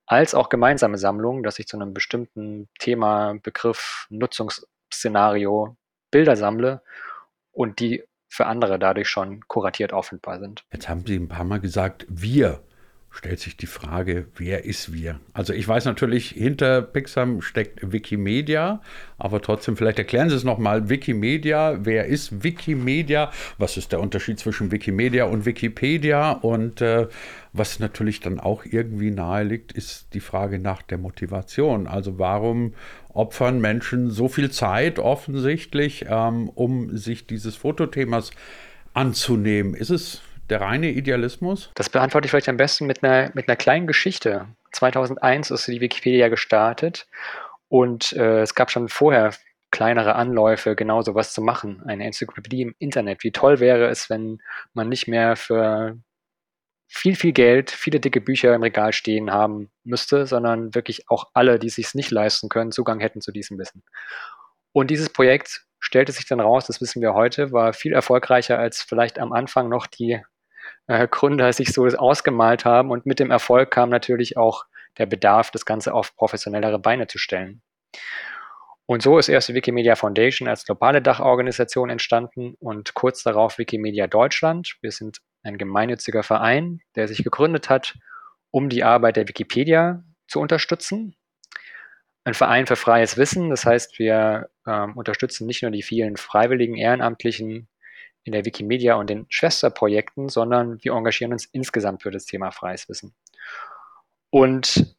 als 0.06 0.36
auch 0.36 0.50
gemeinsame 0.50 0.98
Sammlungen, 0.98 1.44
dass 1.44 1.60
ich 1.60 1.68
zu 1.68 1.78
einem 1.78 1.94
bestimmten 1.94 2.68
Thema, 2.80 3.36
Begriff, 3.42 4.08
Nutzungsszenario 4.10 5.78
Bilder 6.12 6.36
sammle 6.36 6.82
und 7.52 7.80
die 7.80 8.04
für 8.28 8.46
andere 8.46 8.80
dadurch 8.80 9.10
schon 9.10 9.48
kuratiert 9.48 9.94
auffindbar 9.94 10.40
sind. 10.40 10.66
Jetzt 10.72 10.90
haben 10.90 11.06
Sie 11.06 11.16
ein 11.16 11.28
paar 11.28 11.46
Mal 11.46 11.60
gesagt, 11.60 12.06
wir 12.10 12.64
stellt 13.12 13.40
sich 13.40 13.58
die 13.58 13.66
Frage, 13.66 14.28
wer 14.38 14.66
ist 14.66 14.94
wir? 14.94 15.20
Also 15.34 15.54
ich 15.54 15.68
weiß 15.68 15.86
natürlich, 15.86 16.30
hinter 16.30 16.82
Pixam 16.82 17.42
steckt 17.42 17.92
Wikimedia, 17.92 18.82
aber 19.18 19.42
trotzdem, 19.42 19.76
vielleicht 19.76 19.98
erklären 19.98 20.30
Sie 20.30 20.36
es 20.36 20.44
nochmal, 20.44 20.90
Wikimedia, 20.90 21.80
wer 21.82 22.06
ist 22.06 22.44
Wikimedia? 22.44 23.32
Was 23.58 23.78
ist 23.78 23.92
der 23.92 24.00
Unterschied 24.00 24.40
zwischen 24.40 24.72
Wikimedia 24.72 25.26
und 25.26 25.46
Wikipedia? 25.46 26.32
Und 26.32 26.82
äh, 26.82 27.08
was 27.52 27.80
natürlich 27.80 28.20
dann 28.20 28.40
auch 28.40 28.64
irgendwie 28.64 29.12
nahe 29.12 29.44
liegt, 29.44 29.72
ist 29.72 30.14
die 30.14 30.20
Frage 30.20 30.60
nach 30.60 30.84
der 30.84 31.00
Motivation. 31.00 31.88
Also 31.88 32.20
warum 32.20 32.74
opfern 33.10 33.60
Menschen 33.60 34.12
so 34.12 34.28
viel 34.28 34.52
Zeit 34.52 35.00
offensichtlich, 35.00 36.06
ähm, 36.08 36.48
um 36.50 36.96
sich 36.96 37.26
dieses 37.26 37.56
Fotothemas 37.56 38.32
anzunehmen? 38.94 39.74
Ist 39.74 39.90
es 39.90 40.22
der 40.50 40.62
reine 40.62 40.90
Idealismus? 40.90 41.72
Das 41.76 41.90
beantworte 41.90 42.26
ich 42.26 42.32
vielleicht 42.32 42.50
am 42.50 42.58
besten 42.58 42.86
mit 42.86 43.04
einer, 43.04 43.32
mit 43.34 43.48
einer 43.48 43.56
kleinen 43.56 43.88
Geschichte. 43.88 44.48
2001 44.72 45.52
ist 45.52 45.68
die 45.68 45.82
Wikipedia 45.82 46.28
gestartet 46.30 47.08
und 47.68 48.14
äh, 48.14 48.42
es 48.42 48.56
gab 48.56 48.72
schon 48.72 48.90
vorher 48.90 49.34
kleinere 49.72 50.16
Anläufe, 50.16 50.76
genau 50.76 51.02
sowas 51.02 51.34
zu 51.34 51.42
machen. 51.42 51.84
Eine 51.86 52.06
Enzyklopädie 52.06 52.64
im 52.64 52.76
Internet. 52.80 53.24
Wie 53.24 53.32
toll 53.32 53.60
wäre 53.60 53.88
es, 53.88 54.10
wenn 54.10 54.40
man 54.74 54.90
nicht 54.90 55.08
mehr 55.08 55.36
für 55.36 55.98
viel, 56.88 57.16
viel 57.16 57.34
Geld, 57.34 57.70
viele 57.70 58.00
dicke 58.00 58.20
Bücher 58.20 58.56
im 58.56 58.64
Regal 58.64 58.94
stehen 58.94 59.32
haben 59.32 59.70
müsste, 59.84 60.26
sondern 60.26 60.74
wirklich 60.74 61.08
auch 61.10 61.30
alle, 61.34 61.60
die 61.60 61.68
es 61.68 61.76
sich 61.76 61.94
nicht 61.94 62.10
leisten 62.10 62.50
können, 62.50 62.72
Zugang 62.72 63.00
hätten 63.00 63.22
zu 63.22 63.32
diesem 63.32 63.60
Wissen. 63.60 63.84
Und 64.72 64.90
dieses 64.90 65.10
Projekt 65.10 65.66
stellte 65.80 66.12
sich 66.12 66.26
dann 66.26 66.40
raus, 66.40 66.66
das 66.66 66.82
wissen 66.82 67.02
wir 67.02 67.14
heute, 67.14 67.52
war 67.52 67.74
viel 67.74 67.94
erfolgreicher 67.94 68.58
als 68.58 68.82
vielleicht 68.82 69.20
am 69.20 69.34
Anfang 69.34 69.70
noch 69.70 69.86
die 69.86 70.20
äh, 70.90 71.08
Gründer 71.08 71.54
sich 71.54 71.72
so 71.72 71.86
ausgemalt 71.86 72.66
haben. 72.66 72.90
Und 72.90 73.06
mit 73.06 73.20
dem 73.20 73.32
Erfolg 73.32 73.72
kam 73.72 73.90
natürlich 73.90 74.38
auch 74.38 74.66
der 74.98 75.06
Bedarf, 75.06 75.52
das 75.52 75.66
Ganze 75.66 75.94
auf 75.94 76.16
professionellere 76.16 76.80
Beine 76.80 77.08
zu 77.08 77.18
stellen. 77.18 77.62
Und 78.88 79.04
so 79.04 79.20
ist 79.20 79.30
erst 79.30 79.50
die 79.50 79.54
Wikimedia 79.54 79.96
Foundation 79.96 80.48
als 80.48 80.66
globale 80.66 81.00
Dachorganisation 81.00 81.92
entstanden 81.92 82.56
und 82.60 82.96
kurz 82.96 83.22
darauf 83.22 83.60
Wikimedia 83.60 84.08
Deutschland. 84.08 84.78
Wir 84.82 84.92
sind 84.92 85.20
ein 85.44 85.60
gemeinnütziger 85.60 86.24
Verein, 86.24 86.82
der 86.96 87.08
sich 87.08 87.24
gegründet 87.24 87.70
hat, 87.70 87.96
um 88.50 88.68
die 88.68 88.84
Arbeit 88.84 89.18
der 89.18 89.28
Wikipedia 89.28 90.04
zu 90.28 90.40
unterstützen. 90.40 91.16
Ein 92.24 92.34
Verein 92.34 92.66
für 92.66 92.76
freies 92.76 93.16
Wissen, 93.16 93.52
das 93.52 93.64
heißt, 93.64 94.00
wir 94.00 94.50
ähm, 94.66 94.98
unterstützen 94.98 95.46
nicht 95.46 95.62
nur 95.62 95.72
die 95.72 95.84
vielen 95.84 96.18
freiwilligen 96.18 96.76
Ehrenamtlichen 96.76 97.70
in 98.24 98.34
der 98.34 98.46
Wikimedia 98.46 98.96
und 98.96 99.10
den 99.10 99.26
Schwesterprojekten, 99.30 100.30
sondern 100.30 100.84
wir 100.84 100.94
engagieren 100.94 101.34
uns 101.34 101.46
insgesamt 101.46 102.04
für 102.04 102.12
das 102.12 102.26
Thema 102.26 102.52
freies 102.52 102.90
Wissen. 102.90 103.14
Und 104.30 104.96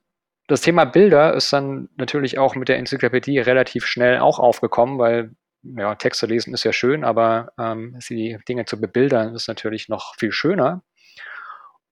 das 0.47 0.63
Thema 0.63 0.85
Bilder 0.85 1.35
ist 1.35 1.53
dann 1.53 1.89
natürlich 1.97 2.39
auch 2.39 2.57
mit 2.57 2.69
der 2.69 2.79
Enzyklopädie 2.79 3.39
relativ 3.39 3.87
schnell 3.87 4.19
auch 4.19 4.39
aufgekommen, 4.39 4.99
weil 4.99 5.33
ja, 5.63 5.95
Texte 5.95 6.27
lesen 6.27 6.55
ist 6.55 6.65
ja 6.65 6.73
schön, 6.73 7.05
aber 7.05 7.53
ähm, 7.59 7.99
die 8.09 8.39
Dinge 8.49 8.65
zu 8.65 8.81
bebildern 8.81 9.35
ist 9.35 9.47
natürlich 9.47 9.89
noch 9.89 10.15
viel 10.17 10.33
schöner. 10.33 10.83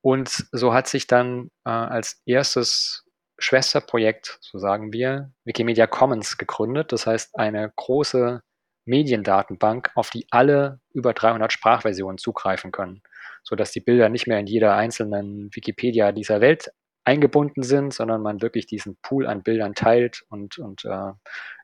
Und 0.00 0.47
so 0.52 0.73
hat 0.73 0.88
sich 0.88 1.06
dann 1.06 1.50
äh, 1.64 1.70
als 1.70 2.23
erstes 2.25 3.04
Schwesterprojekt, 3.38 4.38
so 4.40 4.58
sagen 4.58 4.92
wir, 4.92 5.32
Wikimedia 5.44 5.87
Commons 5.87 6.38
gegründet. 6.38 6.92
Das 6.92 7.06
heißt, 7.06 7.38
eine 7.38 7.73
große 7.76 8.42
Mediendatenbank, 8.88 9.90
auf 9.95 10.11
die 10.11 10.26
alle 10.30 10.80
über 10.92 11.12
300 11.12 11.52
Sprachversionen 11.52 12.18
zugreifen 12.18 12.73
können, 12.73 13.02
sodass 13.42 13.71
die 13.71 13.80
Bilder 13.80 14.09
nicht 14.09 14.26
mehr 14.26 14.38
in 14.38 14.47
jeder 14.47 14.75
einzelnen 14.75 15.50
Wikipedia 15.54 16.12
dieser 16.12 16.40
Welt 16.40 16.73
eingebunden 17.09 17.62
sind, 17.62 17.95
sondern 17.95 18.21
man 18.21 18.42
wirklich 18.42 18.66
diesen 18.66 18.99
Pool 19.00 19.26
an 19.26 19.42
Bildern 19.42 19.75
teilt 19.75 20.25
und, 20.28 20.59
und 20.59 20.85
äh, 20.85 21.12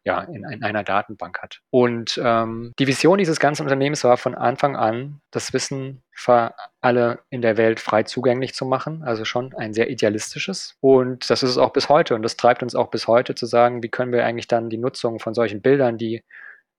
ja, 0.04 0.22
in, 0.22 0.42
in, 0.50 0.64
einer 0.64 0.82
Datenbank 0.84 1.42
hat. 1.42 1.60
Und 1.68 2.18
ähm, 2.22 2.72
die 2.78 2.86
Vision 2.86 3.18
dieses 3.18 3.40
ganzen 3.40 3.62
Unternehmens 3.62 4.04
war 4.04 4.16
von 4.16 4.34
Anfang 4.34 4.74
an, 4.74 5.20
das 5.30 5.52
Wissen 5.52 6.02
für 6.12 6.54
alle 6.80 7.18
in 7.28 7.42
der 7.42 7.58
Welt 7.58 7.78
frei 7.78 8.04
zugänglich 8.04 8.54
zu 8.54 8.64
machen, 8.64 9.02
also 9.02 9.26
schon 9.26 9.54
ein 9.54 9.74
sehr 9.74 9.90
idealistisches. 9.90 10.78
Und 10.80 11.28
das 11.28 11.42
ist 11.42 11.50
es 11.50 11.58
auch 11.58 11.74
bis 11.74 11.90
heute 11.90 12.14
und 12.14 12.22
das 12.22 12.38
treibt 12.38 12.62
uns 12.62 12.74
auch 12.74 12.88
bis 12.88 13.06
heute 13.06 13.34
zu 13.34 13.44
sagen, 13.44 13.82
wie 13.82 13.90
können 13.90 14.12
wir 14.12 14.24
eigentlich 14.24 14.48
dann 14.48 14.70
die 14.70 14.78
Nutzung 14.78 15.20
von 15.20 15.34
solchen 15.34 15.60
Bildern, 15.60 15.98
die 15.98 16.22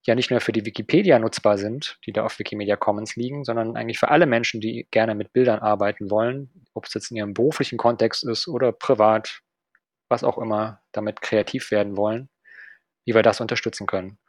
ja 0.07 0.15
nicht 0.15 0.31
nur 0.31 0.39
für 0.39 0.51
die 0.51 0.65
Wikipedia 0.65 1.19
nutzbar 1.19 1.57
sind, 1.57 1.97
die 2.05 2.11
da 2.11 2.25
auf 2.25 2.37
Wikimedia 2.39 2.75
Commons 2.75 3.15
liegen, 3.15 3.43
sondern 3.43 3.75
eigentlich 3.75 3.99
für 3.99 4.09
alle 4.09 4.25
Menschen, 4.25 4.61
die 4.61 4.87
gerne 4.91 5.15
mit 5.15 5.33
Bildern 5.33 5.59
arbeiten 5.59 6.09
wollen, 6.11 6.49
ob 6.73 6.85
es 6.85 6.93
jetzt 6.93 7.11
in 7.11 7.17
ihrem 7.17 7.33
beruflichen 7.33 7.77
Kontext 7.77 8.23
ist 8.23 8.47
oder 8.47 8.71
privat, 8.71 9.41
was 10.09 10.23
auch 10.23 10.37
immer, 10.37 10.81
damit 10.91 11.21
kreativ 11.21 11.71
werden 11.71 11.97
wollen, 11.97 12.29
wie 13.05 13.15
wir 13.15 13.23
das 13.23 13.41
unterstützen 13.41 13.87
können. 13.87 14.19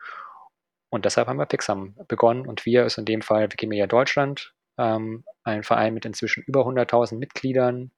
Und 0.89 1.05
deshalb 1.05 1.29
haben 1.29 1.39
wir 1.39 1.47
Pixam 1.47 1.97
begonnen 2.09 2.47
und 2.47 2.65
wir 2.65 2.87
ist 2.87 2.99
in 2.99 3.05
dem 3.05 3.23
Fall 3.23 3.53
Wikimedia 3.53 3.87
Deutschland, 3.87 4.55
ähm, 4.79 5.25
ein 5.43 5.63
Verein 5.63 5.95
mit 5.95 6.05
inzwischen 6.05 6.43
über 6.45 6.65
100.000 6.67 7.19
Mitgliedern 7.19 7.93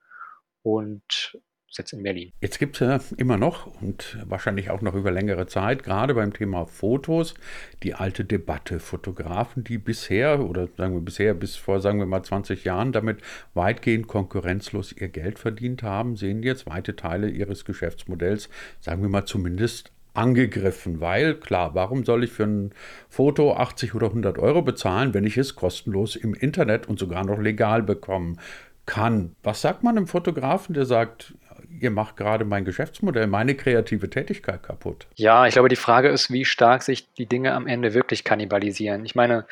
und 0.62 1.38
Sitz 1.70 1.92
in 1.92 2.02
Berlin. 2.02 2.32
Jetzt 2.40 2.58
gibt 2.58 2.80
es 2.80 2.80
ja 2.80 3.00
immer 3.18 3.36
noch 3.36 3.66
und 3.80 4.18
wahrscheinlich 4.24 4.70
auch 4.70 4.80
noch 4.80 4.94
über 4.94 5.10
längere 5.10 5.46
Zeit, 5.46 5.82
gerade 5.82 6.14
beim 6.14 6.32
Thema 6.32 6.66
Fotos, 6.66 7.34
die 7.82 7.94
alte 7.94 8.24
Debatte. 8.24 8.80
Fotografen, 8.80 9.64
die 9.64 9.78
bisher 9.78 10.40
oder 10.40 10.68
sagen 10.76 10.94
wir 10.94 11.00
bisher 11.00 11.34
bis 11.34 11.56
vor, 11.56 11.80
sagen 11.80 11.98
wir 11.98 12.06
mal 12.06 12.22
20 12.22 12.64
Jahren 12.64 12.92
damit 12.92 13.18
weitgehend 13.54 14.08
konkurrenzlos 14.08 14.92
ihr 14.92 15.08
Geld 15.08 15.38
verdient 15.38 15.82
haben, 15.82 16.16
sehen 16.16 16.42
jetzt 16.42 16.66
weite 16.66 16.96
Teile 16.96 17.28
ihres 17.28 17.64
Geschäftsmodells, 17.64 18.48
sagen 18.80 19.02
wir 19.02 19.08
mal 19.08 19.26
zumindest 19.26 19.92
angegriffen, 20.14 21.00
weil 21.00 21.34
klar, 21.34 21.74
warum 21.74 22.04
soll 22.04 22.24
ich 22.24 22.32
für 22.32 22.44
ein 22.44 22.72
Foto 23.08 23.54
80 23.54 23.94
oder 23.94 24.08
100 24.08 24.38
Euro 24.38 24.62
bezahlen, 24.62 25.14
wenn 25.14 25.24
ich 25.24 25.36
es 25.36 25.54
kostenlos 25.54 26.16
im 26.16 26.34
Internet 26.34 26.88
und 26.88 26.98
sogar 26.98 27.24
noch 27.24 27.38
legal 27.38 27.82
bekommen 27.82 28.38
kann? 28.84 29.36
Was 29.42 29.60
sagt 29.60 29.84
man 29.84 29.96
einem 29.96 30.08
Fotografen, 30.08 30.74
der 30.74 30.86
sagt, 30.86 31.34
ihr 31.80 31.90
macht 31.90 32.16
gerade 32.16 32.44
mein 32.44 32.64
Geschäftsmodell, 32.64 33.26
meine 33.26 33.54
kreative 33.54 34.10
Tätigkeit 34.10 34.62
kaputt. 34.62 35.06
Ja, 35.14 35.46
ich 35.46 35.54
glaube, 35.54 35.68
die 35.68 35.76
Frage 35.76 36.08
ist, 36.08 36.32
wie 36.32 36.44
stark 36.44 36.82
sich 36.82 37.12
die 37.14 37.26
Dinge 37.26 37.54
am 37.54 37.66
Ende 37.66 37.94
wirklich 37.94 38.24
kannibalisieren. 38.24 39.04
Ich 39.04 39.14
meine, 39.14 39.46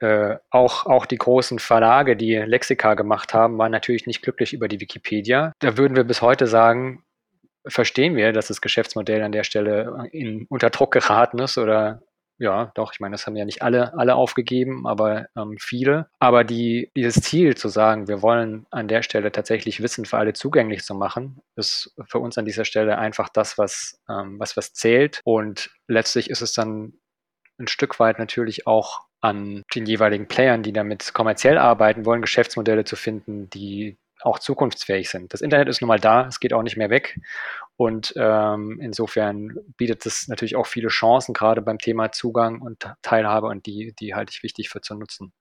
äh, 0.00 0.36
auch, 0.50 0.86
auch 0.86 1.06
die 1.06 1.18
großen 1.18 1.58
Verlage, 1.58 2.16
die 2.16 2.34
Lexika 2.36 2.94
gemacht 2.94 3.34
haben, 3.34 3.58
waren 3.58 3.72
natürlich 3.72 4.06
nicht 4.06 4.22
glücklich 4.22 4.52
über 4.52 4.68
die 4.68 4.80
Wikipedia. 4.80 5.52
Da 5.58 5.76
würden 5.76 5.96
wir 5.96 6.04
bis 6.04 6.22
heute 6.22 6.46
sagen, 6.46 7.02
verstehen 7.66 8.16
wir, 8.16 8.32
dass 8.32 8.48
das 8.48 8.60
Geschäftsmodell 8.60 9.22
an 9.22 9.32
der 9.32 9.44
Stelle 9.44 10.08
in, 10.12 10.46
unter 10.48 10.70
Druck 10.70 10.92
geraten 10.92 11.38
ist 11.38 11.58
oder 11.58 12.02
ja, 12.40 12.72
doch, 12.74 12.94
ich 12.94 13.00
meine, 13.00 13.12
das 13.12 13.26
haben 13.26 13.36
ja 13.36 13.44
nicht 13.44 13.60
alle, 13.60 13.92
alle 13.92 14.14
aufgegeben, 14.14 14.86
aber 14.86 15.26
ähm, 15.36 15.58
viele. 15.60 16.08
Aber 16.18 16.42
die, 16.42 16.90
dieses 16.96 17.20
Ziel 17.20 17.54
zu 17.54 17.68
sagen, 17.68 18.08
wir 18.08 18.22
wollen 18.22 18.66
an 18.70 18.88
der 18.88 19.02
Stelle 19.02 19.30
tatsächlich 19.30 19.82
Wissen 19.82 20.06
für 20.06 20.16
alle 20.16 20.32
zugänglich 20.32 20.82
zu 20.82 20.94
machen, 20.94 21.42
ist 21.56 21.94
für 22.08 22.18
uns 22.18 22.38
an 22.38 22.46
dieser 22.46 22.64
Stelle 22.64 22.96
einfach 22.96 23.28
das, 23.28 23.58
was, 23.58 24.00
ähm, 24.08 24.40
was, 24.40 24.56
was 24.56 24.72
zählt. 24.72 25.20
Und 25.22 25.70
letztlich 25.86 26.30
ist 26.30 26.40
es 26.40 26.54
dann 26.54 26.94
ein 27.58 27.68
Stück 27.68 28.00
weit 28.00 28.18
natürlich 28.18 28.66
auch 28.66 29.02
an 29.20 29.62
den 29.74 29.84
jeweiligen 29.84 30.26
Playern, 30.26 30.62
die 30.62 30.72
damit 30.72 31.12
kommerziell 31.12 31.58
arbeiten 31.58 32.06
wollen, 32.06 32.22
Geschäftsmodelle 32.22 32.84
zu 32.84 32.96
finden, 32.96 33.50
die 33.50 33.98
auch 34.22 34.38
zukunftsfähig 34.38 35.10
sind. 35.10 35.34
Das 35.34 35.42
Internet 35.42 35.68
ist 35.68 35.82
nun 35.82 35.88
mal 35.88 36.00
da, 36.00 36.26
es 36.26 36.40
geht 36.40 36.54
auch 36.54 36.62
nicht 36.62 36.78
mehr 36.78 36.90
weg. 36.90 37.18
Und 37.80 38.12
ähm, 38.14 38.78
insofern 38.78 39.56
bietet 39.78 40.04
es 40.04 40.28
natürlich 40.28 40.54
auch 40.54 40.66
viele 40.66 40.88
Chancen, 40.88 41.32
gerade 41.32 41.62
beim 41.62 41.78
Thema 41.78 42.12
Zugang 42.12 42.60
und 42.60 42.86
Teilhabe 43.00 43.46
und 43.46 43.64
die, 43.64 43.94
die 43.98 44.14
halte 44.14 44.32
ich 44.34 44.42
wichtig 44.42 44.68
für 44.68 44.82
zu 44.82 44.94
nutzen. 44.94 45.32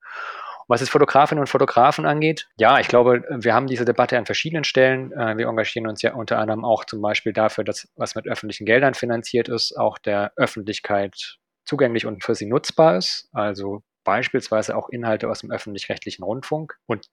Was 0.69 0.79
es 0.79 0.87
Fotografinnen 0.87 1.41
und 1.41 1.47
Fotografen 1.47 2.05
angeht, 2.05 2.47
ja, 2.57 2.79
ich 2.79 2.87
glaube, 2.87 3.25
wir 3.29 3.53
haben 3.53 3.67
diese 3.67 3.83
Debatte 3.83 4.17
an 4.17 4.25
verschiedenen 4.25 4.63
Stellen. 4.63 5.11
Äh, 5.11 5.35
wir 5.35 5.47
engagieren 5.47 5.85
uns 5.85 6.01
ja 6.01 6.13
unter 6.13 6.37
anderem 6.37 6.63
auch 6.63 6.85
zum 6.85 7.01
Beispiel 7.01 7.33
dafür, 7.33 7.65
dass 7.65 7.89
was 7.97 8.15
mit 8.15 8.25
öffentlichen 8.25 8.65
Geldern 8.65 8.93
finanziert 8.93 9.49
ist, 9.49 9.77
auch 9.77 9.97
der 9.97 10.31
Öffentlichkeit 10.37 11.39
zugänglich 11.65 12.05
und 12.05 12.23
für 12.23 12.35
sie 12.35 12.45
nutzbar 12.45 12.95
ist. 12.95 13.27
Also 13.33 13.83
beispielsweise 14.05 14.77
auch 14.77 14.87
Inhalte 14.87 15.29
aus 15.29 15.41
dem 15.41 15.51
öffentlich-rechtlichen 15.51 16.23
Rundfunk. 16.23 16.77
Und 16.85 17.07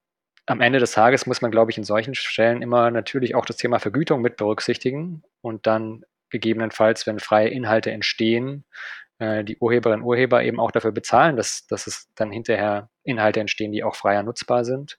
am 0.47 0.61
Ende 0.61 0.79
des 0.79 0.91
Tages 0.91 1.25
muss 1.25 1.41
man, 1.41 1.51
glaube 1.51 1.71
ich, 1.71 1.77
in 1.77 1.83
solchen 1.83 2.15
Stellen 2.15 2.61
immer 2.61 2.89
natürlich 2.89 3.35
auch 3.35 3.45
das 3.45 3.57
Thema 3.57 3.79
Vergütung 3.79 4.21
mit 4.21 4.37
berücksichtigen 4.37 5.23
und 5.41 5.67
dann 5.67 6.03
gegebenenfalls, 6.29 7.05
wenn 7.05 7.19
freie 7.19 7.49
Inhalte 7.49 7.91
entstehen, 7.91 8.65
äh, 9.19 9.43
die 9.43 9.57
Urheberinnen 9.57 10.01
und 10.01 10.07
Urheber 10.07 10.43
eben 10.43 10.59
auch 10.59 10.71
dafür 10.71 10.91
bezahlen, 10.91 11.35
dass, 11.35 11.67
dass 11.67 11.85
es 11.85 12.09
dann 12.15 12.31
hinterher 12.31 12.89
Inhalte 13.03 13.41
entstehen, 13.41 13.71
die 13.71 13.83
auch 13.83 13.95
freier 13.95 14.23
nutzbar 14.23 14.63
sind. 14.63 14.97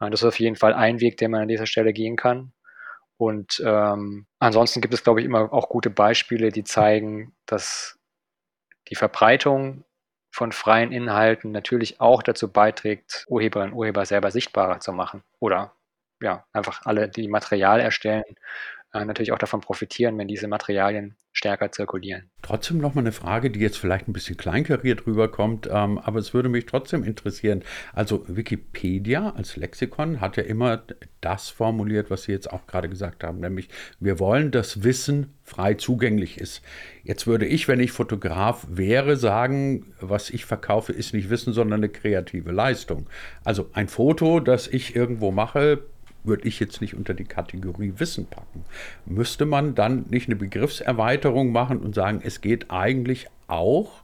Äh, 0.00 0.10
das 0.10 0.20
ist 0.20 0.28
auf 0.28 0.38
jeden 0.38 0.56
Fall 0.56 0.74
ein 0.74 1.00
Weg, 1.00 1.16
den 1.16 1.30
man 1.30 1.42
an 1.42 1.48
dieser 1.48 1.66
Stelle 1.66 1.92
gehen 1.92 2.16
kann. 2.16 2.52
Und 3.16 3.62
ähm, 3.64 4.26
ansonsten 4.40 4.80
gibt 4.80 4.94
es, 4.94 5.04
glaube 5.04 5.20
ich, 5.20 5.26
immer 5.26 5.52
auch 5.52 5.68
gute 5.68 5.90
Beispiele, 5.90 6.50
die 6.50 6.64
zeigen, 6.64 7.34
dass 7.46 7.98
die 8.88 8.96
Verbreitung 8.96 9.84
von 10.32 10.50
freien 10.50 10.92
Inhalten 10.92 11.52
natürlich 11.52 12.00
auch 12.00 12.22
dazu 12.22 12.50
beiträgt, 12.50 13.26
Urheberinnen 13.28 13.72
und 13.72 13.78
Urheber 13.78 14.06
selber 14.06 14.30
sichtbarer 14.30 14.80
zu 14.80 14.92
machen. 14.92 15.22
Oder 15.38 15.74
ja, 16.20 16.46
einfach 16.52 16.80
alle, 16.84 17.08
die 17.08 17.28
Material 17.28 17.80
erstellen, 17.80 18.24
natürlich 18.92 19.32
auch 19.32 19.38
davon 19.38 19.60
profitieren, 19.60 20.18
wenn 20.18 20.28
diese 20.28 20.48
Materialien 20.48 21.16
stärker 21.32 21.72
zirkulieren. 21.72 22.30
Trotzdem 22.42 22.78
noch 22.78 22.94
mal 22.94 23.00
eine 23.00 23.12
Frage, 23.12 23.50
die 23.50 23.60
jetzt 23.60 23.78
vielleicht 23.78 24.06
ein 24.06 24.12
bisschen 24.12 24.36
kleinkariert 24.36 25.06
rüberkommt, 25.06 25.66
ähm, 25.70 25.98
aber 25.98 26.18
es 26.18 26.34
würde 26.34 26.50
mich 26.50 26.66
trotzdem 26.66 27.04
interessieren. 27.04 27.62
Also 27.94 28.24
Wikipedia 28.28 29.30
als 29.30 29.56
Lexikon 29.56 30.20
hat 30.20 30.36
ja 30.36 30.42
immer 30.42 30.82
das 31.22 31.48
formuliert, 31.48 32.10
was 32.10 32.24
Sie 32.24 32.32
jetzt 32.32 32.52
auch 32.52 32.66
gerade 32.66 32.88
gesagt 32.88 33.24
haben, 33.24 33.40
nämlich 33.40 33.68
wir 33.98 34.18
wollen, 34.18 34.50
dass 34.50 34.84
Wissen 34.84 35.32
frei 35.42 35.74
zugänglich 35.74 36.38
ist. 36.38 36.62
Jetzt 37.02 37.26
würde 37.26 37.46
ich, 37.46 37.68
wenn 37.68 37.80
ich 37.80 37.92
Fotograf 37.92 38.66
wäre, 38.68 39.16
sagen, 39.16 39.94
was 40.00 40.28
ich 40.30 40.44
verkaufe, 40.44 40.92
ist 40.92 41.14
nicht 41.14 41.30
Wissen, 41.30 41.52
sondern 41.52 41.80
eine 41.80 41.88
kreative 41.88 42.52
Leistung. 42.52 43.08
Also 43.42 43.70
ein 43.72 43.88
Foto, 43.88 44.40
das 44.40 44.68
ich 44.68 44.94
irgendwo 44.94 45.30
mache, 45.30 45.82
würde 46.24 46.46
ich 46.46 46.60
jetzt 46.60 46.80
nicht 46.80 46.94
unter 46.94 47.14
die 47.14 47.24
Kategorie 47.24 47.94
Wissen 47.96 48.26
packen. 48.26 48.64
Müsste 49.06 49.46
man 49.46 49.74
dann 49.74 50.06
nicht 50.08 50.28
eine 50.28 50.36
Begriffserweiterung 50.36 51.52
machen 51.52 51.78
und 51.78 51.94
sagen, 51.94 52.20
es 52.24 52.40
geht 52.40 52.70
eigentlich 52.70 53.28
auch 53.48 54.02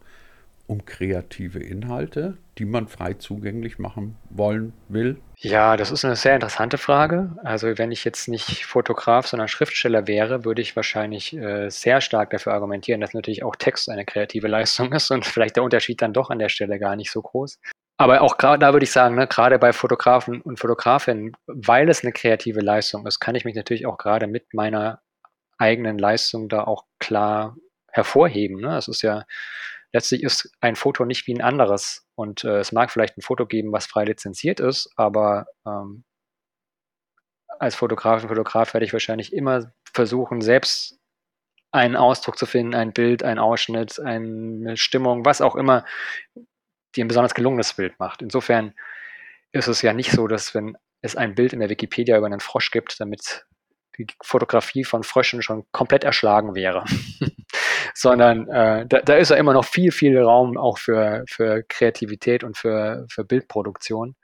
um 0.69 0.85
kreative 0.85 1.61
Inhalte, 1.61 2.37
die 2.59 2.67
man 2.67 2.89
frei 2.89 3.15
zugänglich 3.15 3.79
machen 3.79 4.17
wollen 4.29 4.75
will? 4.89 5.17
Ja, 5.37 5.79
das 5.79 5.91
ist 5.91 6.05
eine 6.05 6.15
sehr 6.15 6.35
interessante 6.35 6.77
Frage. 6.77 7.37
Also 7.43 7.79
wenn 7.79 7.91
ich 7.91 8.05
jetzt 8.05 8.29
nicht 8.29 8.67
Fotograf, 8.67 9.27
sondern 9.27 9.49
Schriftsteller 9.49 10.07
wäre, 10.07 10.45
würde 10.45 10.61
ich 10.61 10.77
wahrscheinlich 10.77 11.35
äh, 11.35 11.71
sehr 11.71 12.03
stark 12.03 12.31
dafür 12.31 12.53
argumentieren, 12.53 13.01
dass 13.01 13.15
natürlich 13.15 13.45
auch 13.45 13.57
Text 13.57 13.89
eine 13.89 14.05
kreative 14.05 14.47
Leistung 14.47 14.93
ist 14.93 15.11
und 15.11 15.25
vielleicht 15.25 15.57
der 15.57 15.63
Unterschied 15.63 16.03
dann 16.03 16.13
doch 16.13 16.29
an 16.29 16.39
der 16.39 16.51
Stelle 16.51 16.79
gar 16.79 16.97
nicht 16.97 17.11
so 17.11 17.23
groß. 17.23 17.59
Aber 17.99 18.23
auch 18.23 18.39
gerade 18.39 18.61
da 18.61 18.73
würde 18.73 18.85
ich 18.85 18.93
sagen, 18.93 19.17
ne, 19.17 19.27
gerade 19.27 19.59
bei 19.59 19.73
Fotografen 19.73 20.41
und 20.41 20.61
Fotografinnen, 20.61 21.37
weil 21.47 21.89
es 21.89 22.05
eine 22.05 22.13
kreative 22.13 22.61
Leistung 22.61 23.07
ist, 23.07 23.19
kann 23.19 23.35
ich 23.35 23.45
mich 23.45 23.57
natürlich 23.57 23.87
auch 23.87 23.99
gerade 23.99 24.29
mit 24.29 24.55
meiner 24.55 25.03
eigenen 25.59 25.99
Leistung 25.99 26.49
da 26.49 26.63
auch 26.63 26.85
klar 27.01 27.57
hervorheben. 27.91 28.61
Ne? 28.61 28.77
Es 28.77 28.87
ist 28.87 29.03
ja, 29.03 29.25
letztlich 29.93 30.23
ist 30.23 30.53
ein 30.61 30.77
Foto 30.77 31.05
nicht 31.05 31.27
wie 31.27 31.35
ein 31.35 31.43
anderes. 31.43 32.07
Und 32.15 32.45
äh, 32.45 32.61
es 32.61 32.71
mag 32.71 32.93
vielleicht 32.93 33.19
ein 33.19 33.23
Foto 33.23 33.47
geben, 33.47 33.73
was 33.73 33.87
frei 33.87 34.05
lizenziert 34.05 34.61
ist, 34.61 34.93
aber 34.97 35.47
ähm, 35.67 36.05
als 37.59 37.75
Fotografin, 37.75 38.29
Fotograf 38.29 38.75
werde 38.75 38.87
ich 38.87 38.93
wahrscheinlich 38.93 39.33
immer 39.33 39.73
versuchen, 39.93 40.41
selbst 40.41 41.01
einen 41.73 41.97
Ausdruck 41.97 42.39
zu 42.39 42.47
finden, 42.47 42.75
ein 42.75 42.93
Bild, 42.93 43.25
ein 43.25 43.41
Ausschnitt, 43.41 43.99
eine 43.99 44.77
Stimmung, 44.77 45.25
was 45.25 45.41
auch 45.41 45.57
immer, 45.57 45.85
die 46.97 47.03
ein 47.03 47.09
besonders 47.09 47.35
gelungenes 47.35 47.75
Bild 47.75 47.99
macht. 47.99 48.23
Insofern 48.23 48.75
ist 49.53 49.69
es 49.69 49.83
ja 49.83 49.93
nicht 49.93 50.11
so, 50.11 50.27
dass 50.27 50.55
wenn 50.55 50.77
es 51.01 51.17
ein 51.17 51.35
Bild 51.35 51.53
in 51.53 51.61
der 51.61 51.71
Wikipedia 51.71 52.17
über 52.17 52.27
einen 52.27 52.41
Frosch 52.41 52.71
gibt, 52.71 53.01
damit 53.01 53.47
die 53.99 54.07
Fotografie 54.23 54.85
von 54.85 55.03
Fröschen 55.03 55.43
schon 55.43 55.65
komplett 55.73 56.05
erschlagen 56.05 56.55
wäre. 56.55 56.85
Sondern 57.95 58.49
äh, 58.49 58.87
da, 58.87 59.01
da, 59.01 59.17
ist 59.17 59.31
ja 59.31 59.37
immer 59.37 59.53
noch 59.53 59.65
viel, 59.65 59.91
viel 59.91 60.19
Raum 60.19 60.57
auch 60.57 60.79
für, 60.79 61.25
für 61.29 61.65
Kreativität 61.69 62.45
und 62.45 62.57
für, 62.57 63.07
für 63.11 63.25
Bildproduktion. 63.25 64.15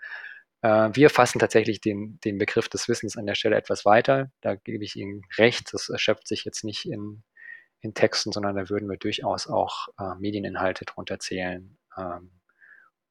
Äh, 0.62 0.90
wir 0.92 1.10
fassen 1.10 1.40
tatsächlich 1.40 1.80
den, 1.80 2.20
den 2.24 2.38
Begriff 2.38 2.68
des 2.68 2.88
Wissens 2.88 3.16
an 3.16 3.26
der 3.26 3.34
Stelle 3.34 3.56
etwas 3.56 3.84
weiter. 3.84 4.30
Da 4.40 4.54
gebe 4.54 4.84
ich 4.84 4.96
Ihnen 4.96 5.22
recht. 5.38 5.72
Das 5.72 5.88
erschöpft 5.88 6.28
sich 6.28 6.44
jetzt 6.44 6.62
nicht 6.62 6.86
in, 6.86 7.24
in 7.80 7.94
Texten, 7.94 8.30
sondern 8.30 8.54
da 8.54 8.68
würden 8.68 8.88
wir 8.88 8.96
durchaus 8.96 9.48
auch 9.48 9.88
äh, 9.98 10.14
Medieninhalte 10.20 10.84
drunter 10.84 11.18
zählen. 11.18 11.76
Ähm, 11.98 12.30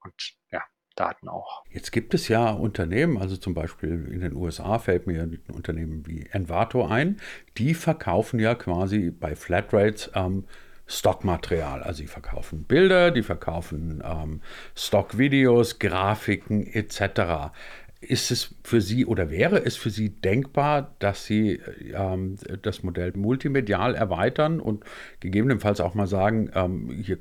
und 0.04 0.34
ja, 0.52 0.62
Daten 0.96 1.28
auch. 1.28 1.64
Jetzt 1.70 1.92
gibt 1.92 2.14
es 2.14 2.28
ja 2.28 2.52
Unternehmen, 2.52 3.18
also 3.18 3.38
zum 3.38 3.54
Beispiel 3.54 4.08
in 4.12 4.22
den 4.22 4.36
USA 4.36 4.80
fällt 4.80 5.08
mir 5.08 5.24
ein 5.24 5.40
Unternehmen 5.52 6.06
wie 6.06 6.28
Envato 6.32 6.86
ein, 6.86 7.18
die 7.58 7.74
verkaufen 7.74 8.40
ja 8.40 8.56
quasi 8.56 9.10
bei 9.10 9.36
Flatrates 9.36 10.12
ähm, 10.14 10.46
Stockmaterial. 10.86 11.82
Also 11.82 12.00
sie 12.00 12.08
verkaufen 12.08 12.66
Bilder, 12.66 13.12
die 13.12 13.24
verkaufen 13.24 14.04
ähm, 14.06 14.42
Stockvideos, 14.76 15.80
Grafiken 15.80 16.68
etc. 16.68 17.54
Ist 18.02 18.32
es 18.32 18.56
für 18.64 18.82
Sie 18.82 19.06
oder 19.06 19.32
wäre 19.32 19.66
es 19.66 19.78
für 19.78 19.90
Sie 19.90 20.10
denkbar, 20.10 20.96
dass 21.00 21.26
Sie 21.26 21.62
ähm, 21.94 22.38
das 22.62 22.84
Modell 22.84 23.14
multimedial 23.16 23.96
erweitern 23.96 24.60
und 24.60 24.84
gegebenenfalls 25.22 25.80
auch 25.80 25.94
mal 25.94 26.08
sagen, 26.08 26.52
ähm, 26.54 26.90
hier 27.02 27.18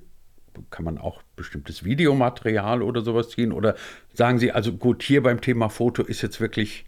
kann 0.71 0.85
man 0.85 0.99
auch 0.99 1.23
bestimmtes 1.37 1.85
Videomaterial 1.85 2.83
oder 2.83 3.03
sowas 3.03 3.31
ziehen? 3.31 3.53
Oder 3.53 3.75
sagen 4.13 4.39
Sie, 4.39 4.53
also 4.53 4.73
gut, 4.73 5.03
hier 5.03 5.23
beim 5.23 5.41
Thema 5.41 5.69
Foto 5.69 6.03
ist 6.03 6.23
jetzt 6.23 6.41
wirklich 6.41 6.87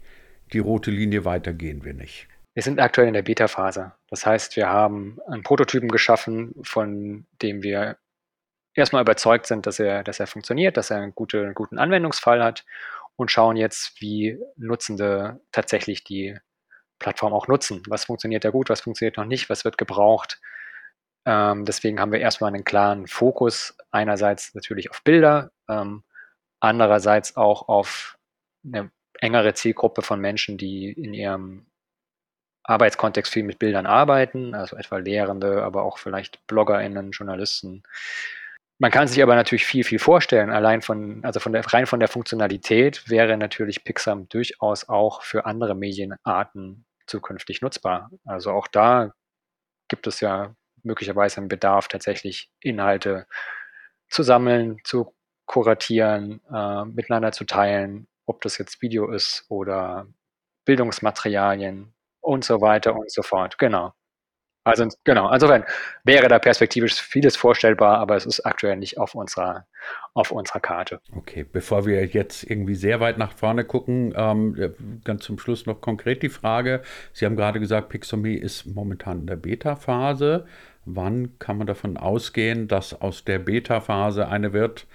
die 0.53 0.59
rote 0.59 0.91
Linie, 0.91 1.25
weiter 1.25 1.53
gehen 1.53 1.83
wir 1.83 1.93
nicht? 1.93 2.27
Wir 2.53 2.63
sind 2.63 2.79
aktuell 2.79 3.07
in 3.07 3.13
der 3.13 3.23
Beta-Phase. 3.23 3.93
Das 4.09 4.25
heißt, 4.25 4.55
wir 4.55 4.69
haben 4.69 5.19
einen 5.27 5.43
Prototypen 5.43 5.89
geschaffen, 5.89 6.55
von 6.63 7.25
dem 7.41 7.63
wir 7.63 7.97
erstmal 8.73 9.01
überzeugt 9.01 9.47
sind, 9.47 9.65
dass 9.65 9.79
er, 9.79 10.03
dass 10.03 10.19
er 10.19 10.27
funktioniert, 10.27 10.77
dass 10.77 10.89
er 10.89 10.97
einen, 10.97 11.15
gute, 11.15 11.41
einen 11.41 11.53
guten 11.53 11.77
Anwendungsfall 11.77 12.43
hat 12.43 12.65
und 13.15 13.31
schauen 13.31 13.55
jetzt, 13.55 13.99
wie 13.99 14.37
Nutzende 14.55 15.41
tatsächlich 15.51 16.03
die 16.03 16.37
Plattform 16.99 17.33
auch 17.33 17.47
nutzen. 17.47 17.81
Was 17.87 18.05
funktioniert 18.05 18.45
da 18.45 18.51
gut, 18.51 18.69
was 18.69 18.81
funktioniert 18.81 19.17
noch 19.17 19.25
nicht, 19.25 19.49
was 19.49 19.65
wird 19.65 19.77
gebraucht, 19.77 20.39
ähm, 21.25 21.65
deswegen 21.65 21.99
haben 21.99 22.11
wir 22.11 22.19
erstmal 22.19 22.53
einen 22.53 22.63
klaren 22.63 23.07
Fokus, 23.07 23.77
einerseits 23.91 24.53
natürlich 24.53 24.91
auf 24.91 25.03
Bilder, 25.03 25.51
ähm, 25.67 26.03
andererseits 26.59 27.35
auch 27.35 27.67
auf 27.67 28.17
eine 28.63 28.91
engere 29.19 29.53
Zielgruppe 29.53 30.01
von 30.01 30.19
Menschen, 30.19 30.57
die 30.57 30.91
in 30.91 31.13
ihrem 31.13 31.65
Arbeitskontext 32.63 33.31
viel 33.31 33.43
mit 33.43 33.59
Bildern 33.59 33.85
arbeiten, 33.85 34.55
also 34.55 34.75
etwa 34.75 34.97
Lehrende, 34.97 35.63
aber 35.63 35.83
auch 35.83 35.97
vielleicht 35.97 36.45
BloggerInnen, 36.47 37.11
Journalisten. 37.11 37.83
Man 38.77 38.91
kann 38.91 39.07
sich 39.07 39.21
aber 39.23 39.35
natürlich 39.35 39.65
viel, 39.65 39.83
viel 39.83 39.99
vorstellen. 39.99 40.49
Allein 40.49 40.81
von, 40.81 41.23
also 41.23 41.39
von 41.39 41.53
der, 41.53 41.65
rein 41.73 41.85
von 41.85 41.99
der 41.99 42.09
Funktionalität 42.09 43.09
wäre 43.09 43.37
natürlich 43.37 43.83
Pixam 43.83 44.27
durchaus 44.27 44.89
auch 44.89 45.21
für 45.21 45.45
andere 45.45 45.75
Medienarten 45.75 46.85
zukünftig 47.07 47.61
nutzbar. 47.61 48.11
Also 48.25 48.51
auch 48.51 48.67
da 48.67 49.13
gibt 49.87 50.07
es 50.07 50.19
ja 50.19 50.55
möglicherweise 50.85 51.37
einen 51.37 51.47
Bedarf, 51.47 51.87
tatsächlich 51.87 52.51
Inhalte 52.59 53.27
zu 54.09 54.23
sammeln, 54.23 54.77
zu 54.83 55.13
kuratieren, 55.45 56.41
äh, 56.51 56.85
miteinander 56.85 57.31
zu 57.31 57.45
teilen, 57.45 58.07
ob 58.25 58.41
das 58.41 58.57
jetzt 58.57 58.81
Video 58.81 59.11
ist 59.11 59.45
oder 59.49 60.07
Bildungsmaterialien 60.65 61.93
und 62.21 62.43
so 62.43 62.61
weiter 62.61 62.95
und 62.95 63.11
so 63.11 63.21
fort. 63.21 63.57
Genau. 63.57 63.93
Also 64.65 64.87
genau, 65.03 65.31
insofern 65.31 65.63
wäre 66.03 66.27
da 66.27 66.39
perspektivisch 66.39 66.95
vieles 66.95 67.37
vorstellbar, 67.37 67.99
aber 67.99 68.15
es 68.15 68.25
ist 68.25 68.43
aktuell 68.47 68.77
nicht 68.77 68.97
auf 68.97 69.13
unserer, 69.13 69.67
auf 70.15 70.31
unserer 70.31 70.59
Karte. 70.59 71.01
Okay, 71.15 71.43
bevor 71.43 71.85
wir 71.85 72.03
jetzt 72.03 72.49
irgendwie 72.49 72.73
sehr 72.73 72.99
weit 72.99 73.19
nach 73.19 73.33
vorne 73.33 73.63
gucken, 73.63 74.11
ähm, 74.17 74.73
ganz 75.03 75.23
zum 75.23 75.37
Schluss 75.37 75.67
noch 75.67 75.81
konkret 75.81 76.23
die 76.23 76.29
Frage. 76.29 76.81
Sie 77.13 77.25
haben 77.25 77.35
gerade 77.35 77.59
gesagt, 77.59 77.89
Pixomy 77.89 78.33
ist 78.33 78.65
momentan 78.65 79.19
in 79.19 79.27
der 79.27 79.35
Beta-Phase. 79.35 80.47
Wann 80.85 81.37
kann 81.39 81.57
man 81.57 81.67
davon 81.67 81.97
ausgehen, 81.97 82.67
dass 82.67 82.99
aus 82.99 83.25
der 83.25 83.39
Beta-Phase 83.39 84.27
eine 84.27 84.53
wird, 84.53 84.85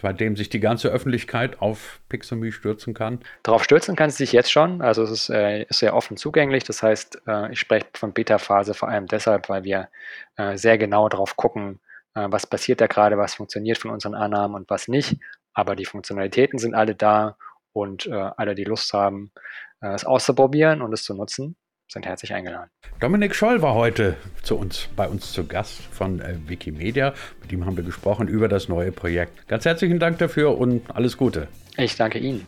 bei 0.00 0.12
dem 0.14 0.34
sich 0.34 0.48
die 0.48 0.60
ganze 0.60 0.88
Öffentlichkeit 0.88 1.60
auf 1.60 2.00
Pixomy 2.08 2.52
stürzen 2.52 2.94
kann? 2.94 3.20
Darauf 3.42 3.64
stürzen 3.64 3.96
kann 3.96 4.10
sie 4.10 4.16
sich 4.16 4.32
jetzt 4.32 4.50
schon. 4.50 4.80
Also 4.80 5.02
es 5.02 5.10
ist, 5.10 5.30
äh, 5.30 5.66
sehr 5.68 5.94
offen 5.94 6.16
zugänglich. 6.16 6.64
Das 6.64 6.82
heißt, 6.82 7.22
äh, 7.26 7.52
ich 7.52 7.60
spreche 7.60 7.86
von 7.94 8.12
Beta-Phase 8.12 8.72
vor 8.72 8.88
allem 8.88 9.06
deshalb, 9.06 9.48
weil 9.50 9.64
wir 9.64 9.88
äh, 10.36 10.56
sehr 10.56 10.78
genau 10.78 11.08
darauf 11.08 11.36
gucken, 11.36 11.80
äh, 12.14 12.26
was 12.30 12.46
passiert 12.46 12.80
da 12.80 12.86
gerade, 12.86 13.18
was 13.18 13.34
funktioniert 13.34 13.78
von 13.78 13.90
unseren 13.90 14.14
Annahmen 14.14 14.54
und 14.54 14.70
was 14.70 14.88
nicht. 14.88 15.20
Aber 15.52 15.76
die 15.76 15.84
Funktionalitäten 15.84 16.58
sind 16.58 16.74
alle 16.74 16.94
da 16.94 17.36
und 17.72 18.06
äh, 18.06 18.30
alle, 18.36 18.54
die 18.54 18.64
Lust 18.64 18.92
haben, 18.92 19.32
äh, 19.80 19.88
es 19.88 20.04
auszuprobieren 20.04 20.82
und 20.82 20.92
es 20.92 21.04
zu 21.04 21.14
nutzen, 21.14 21.56
sind 21.88 22.06
herzlich 22.06 22.32
eingeladen. 22.34 22.70
Dominik 23.00 23.34
Scholl 23.34 23.62
war 23.62 23.74
heute 23.74 24.16
zu 24.42 24.56
uns, 24.56 24.88
bei 24.94 25.08
uns 25.08 25.32
zu 25.32 25.46
Gast 25.46 25.80
von 25.90 26.20
äh, 26.20 26.36
Wikimedia. 26.46 27.14
Mit 27.40 27.52
ihm 27.52 27.64
haben 27.64 27.76
wir 27.76 27.84
gesprochen 27.84 28.28
über 28.28 28.48
das 28.48 28.68
neue 28.68 28.92
Projekt. 28.92 29.48
Ganz 29.48 29.64
herzlichen 29.64 29.98
Dank 29.98 30.18
dafür 30.18 30.58
und 30.58 30.94
alles 30.94 31.16
Gute. 31.16 31.48
Ich 31.76 31.96
danke 31.96 32.18
Ihnen. 32.18 32.46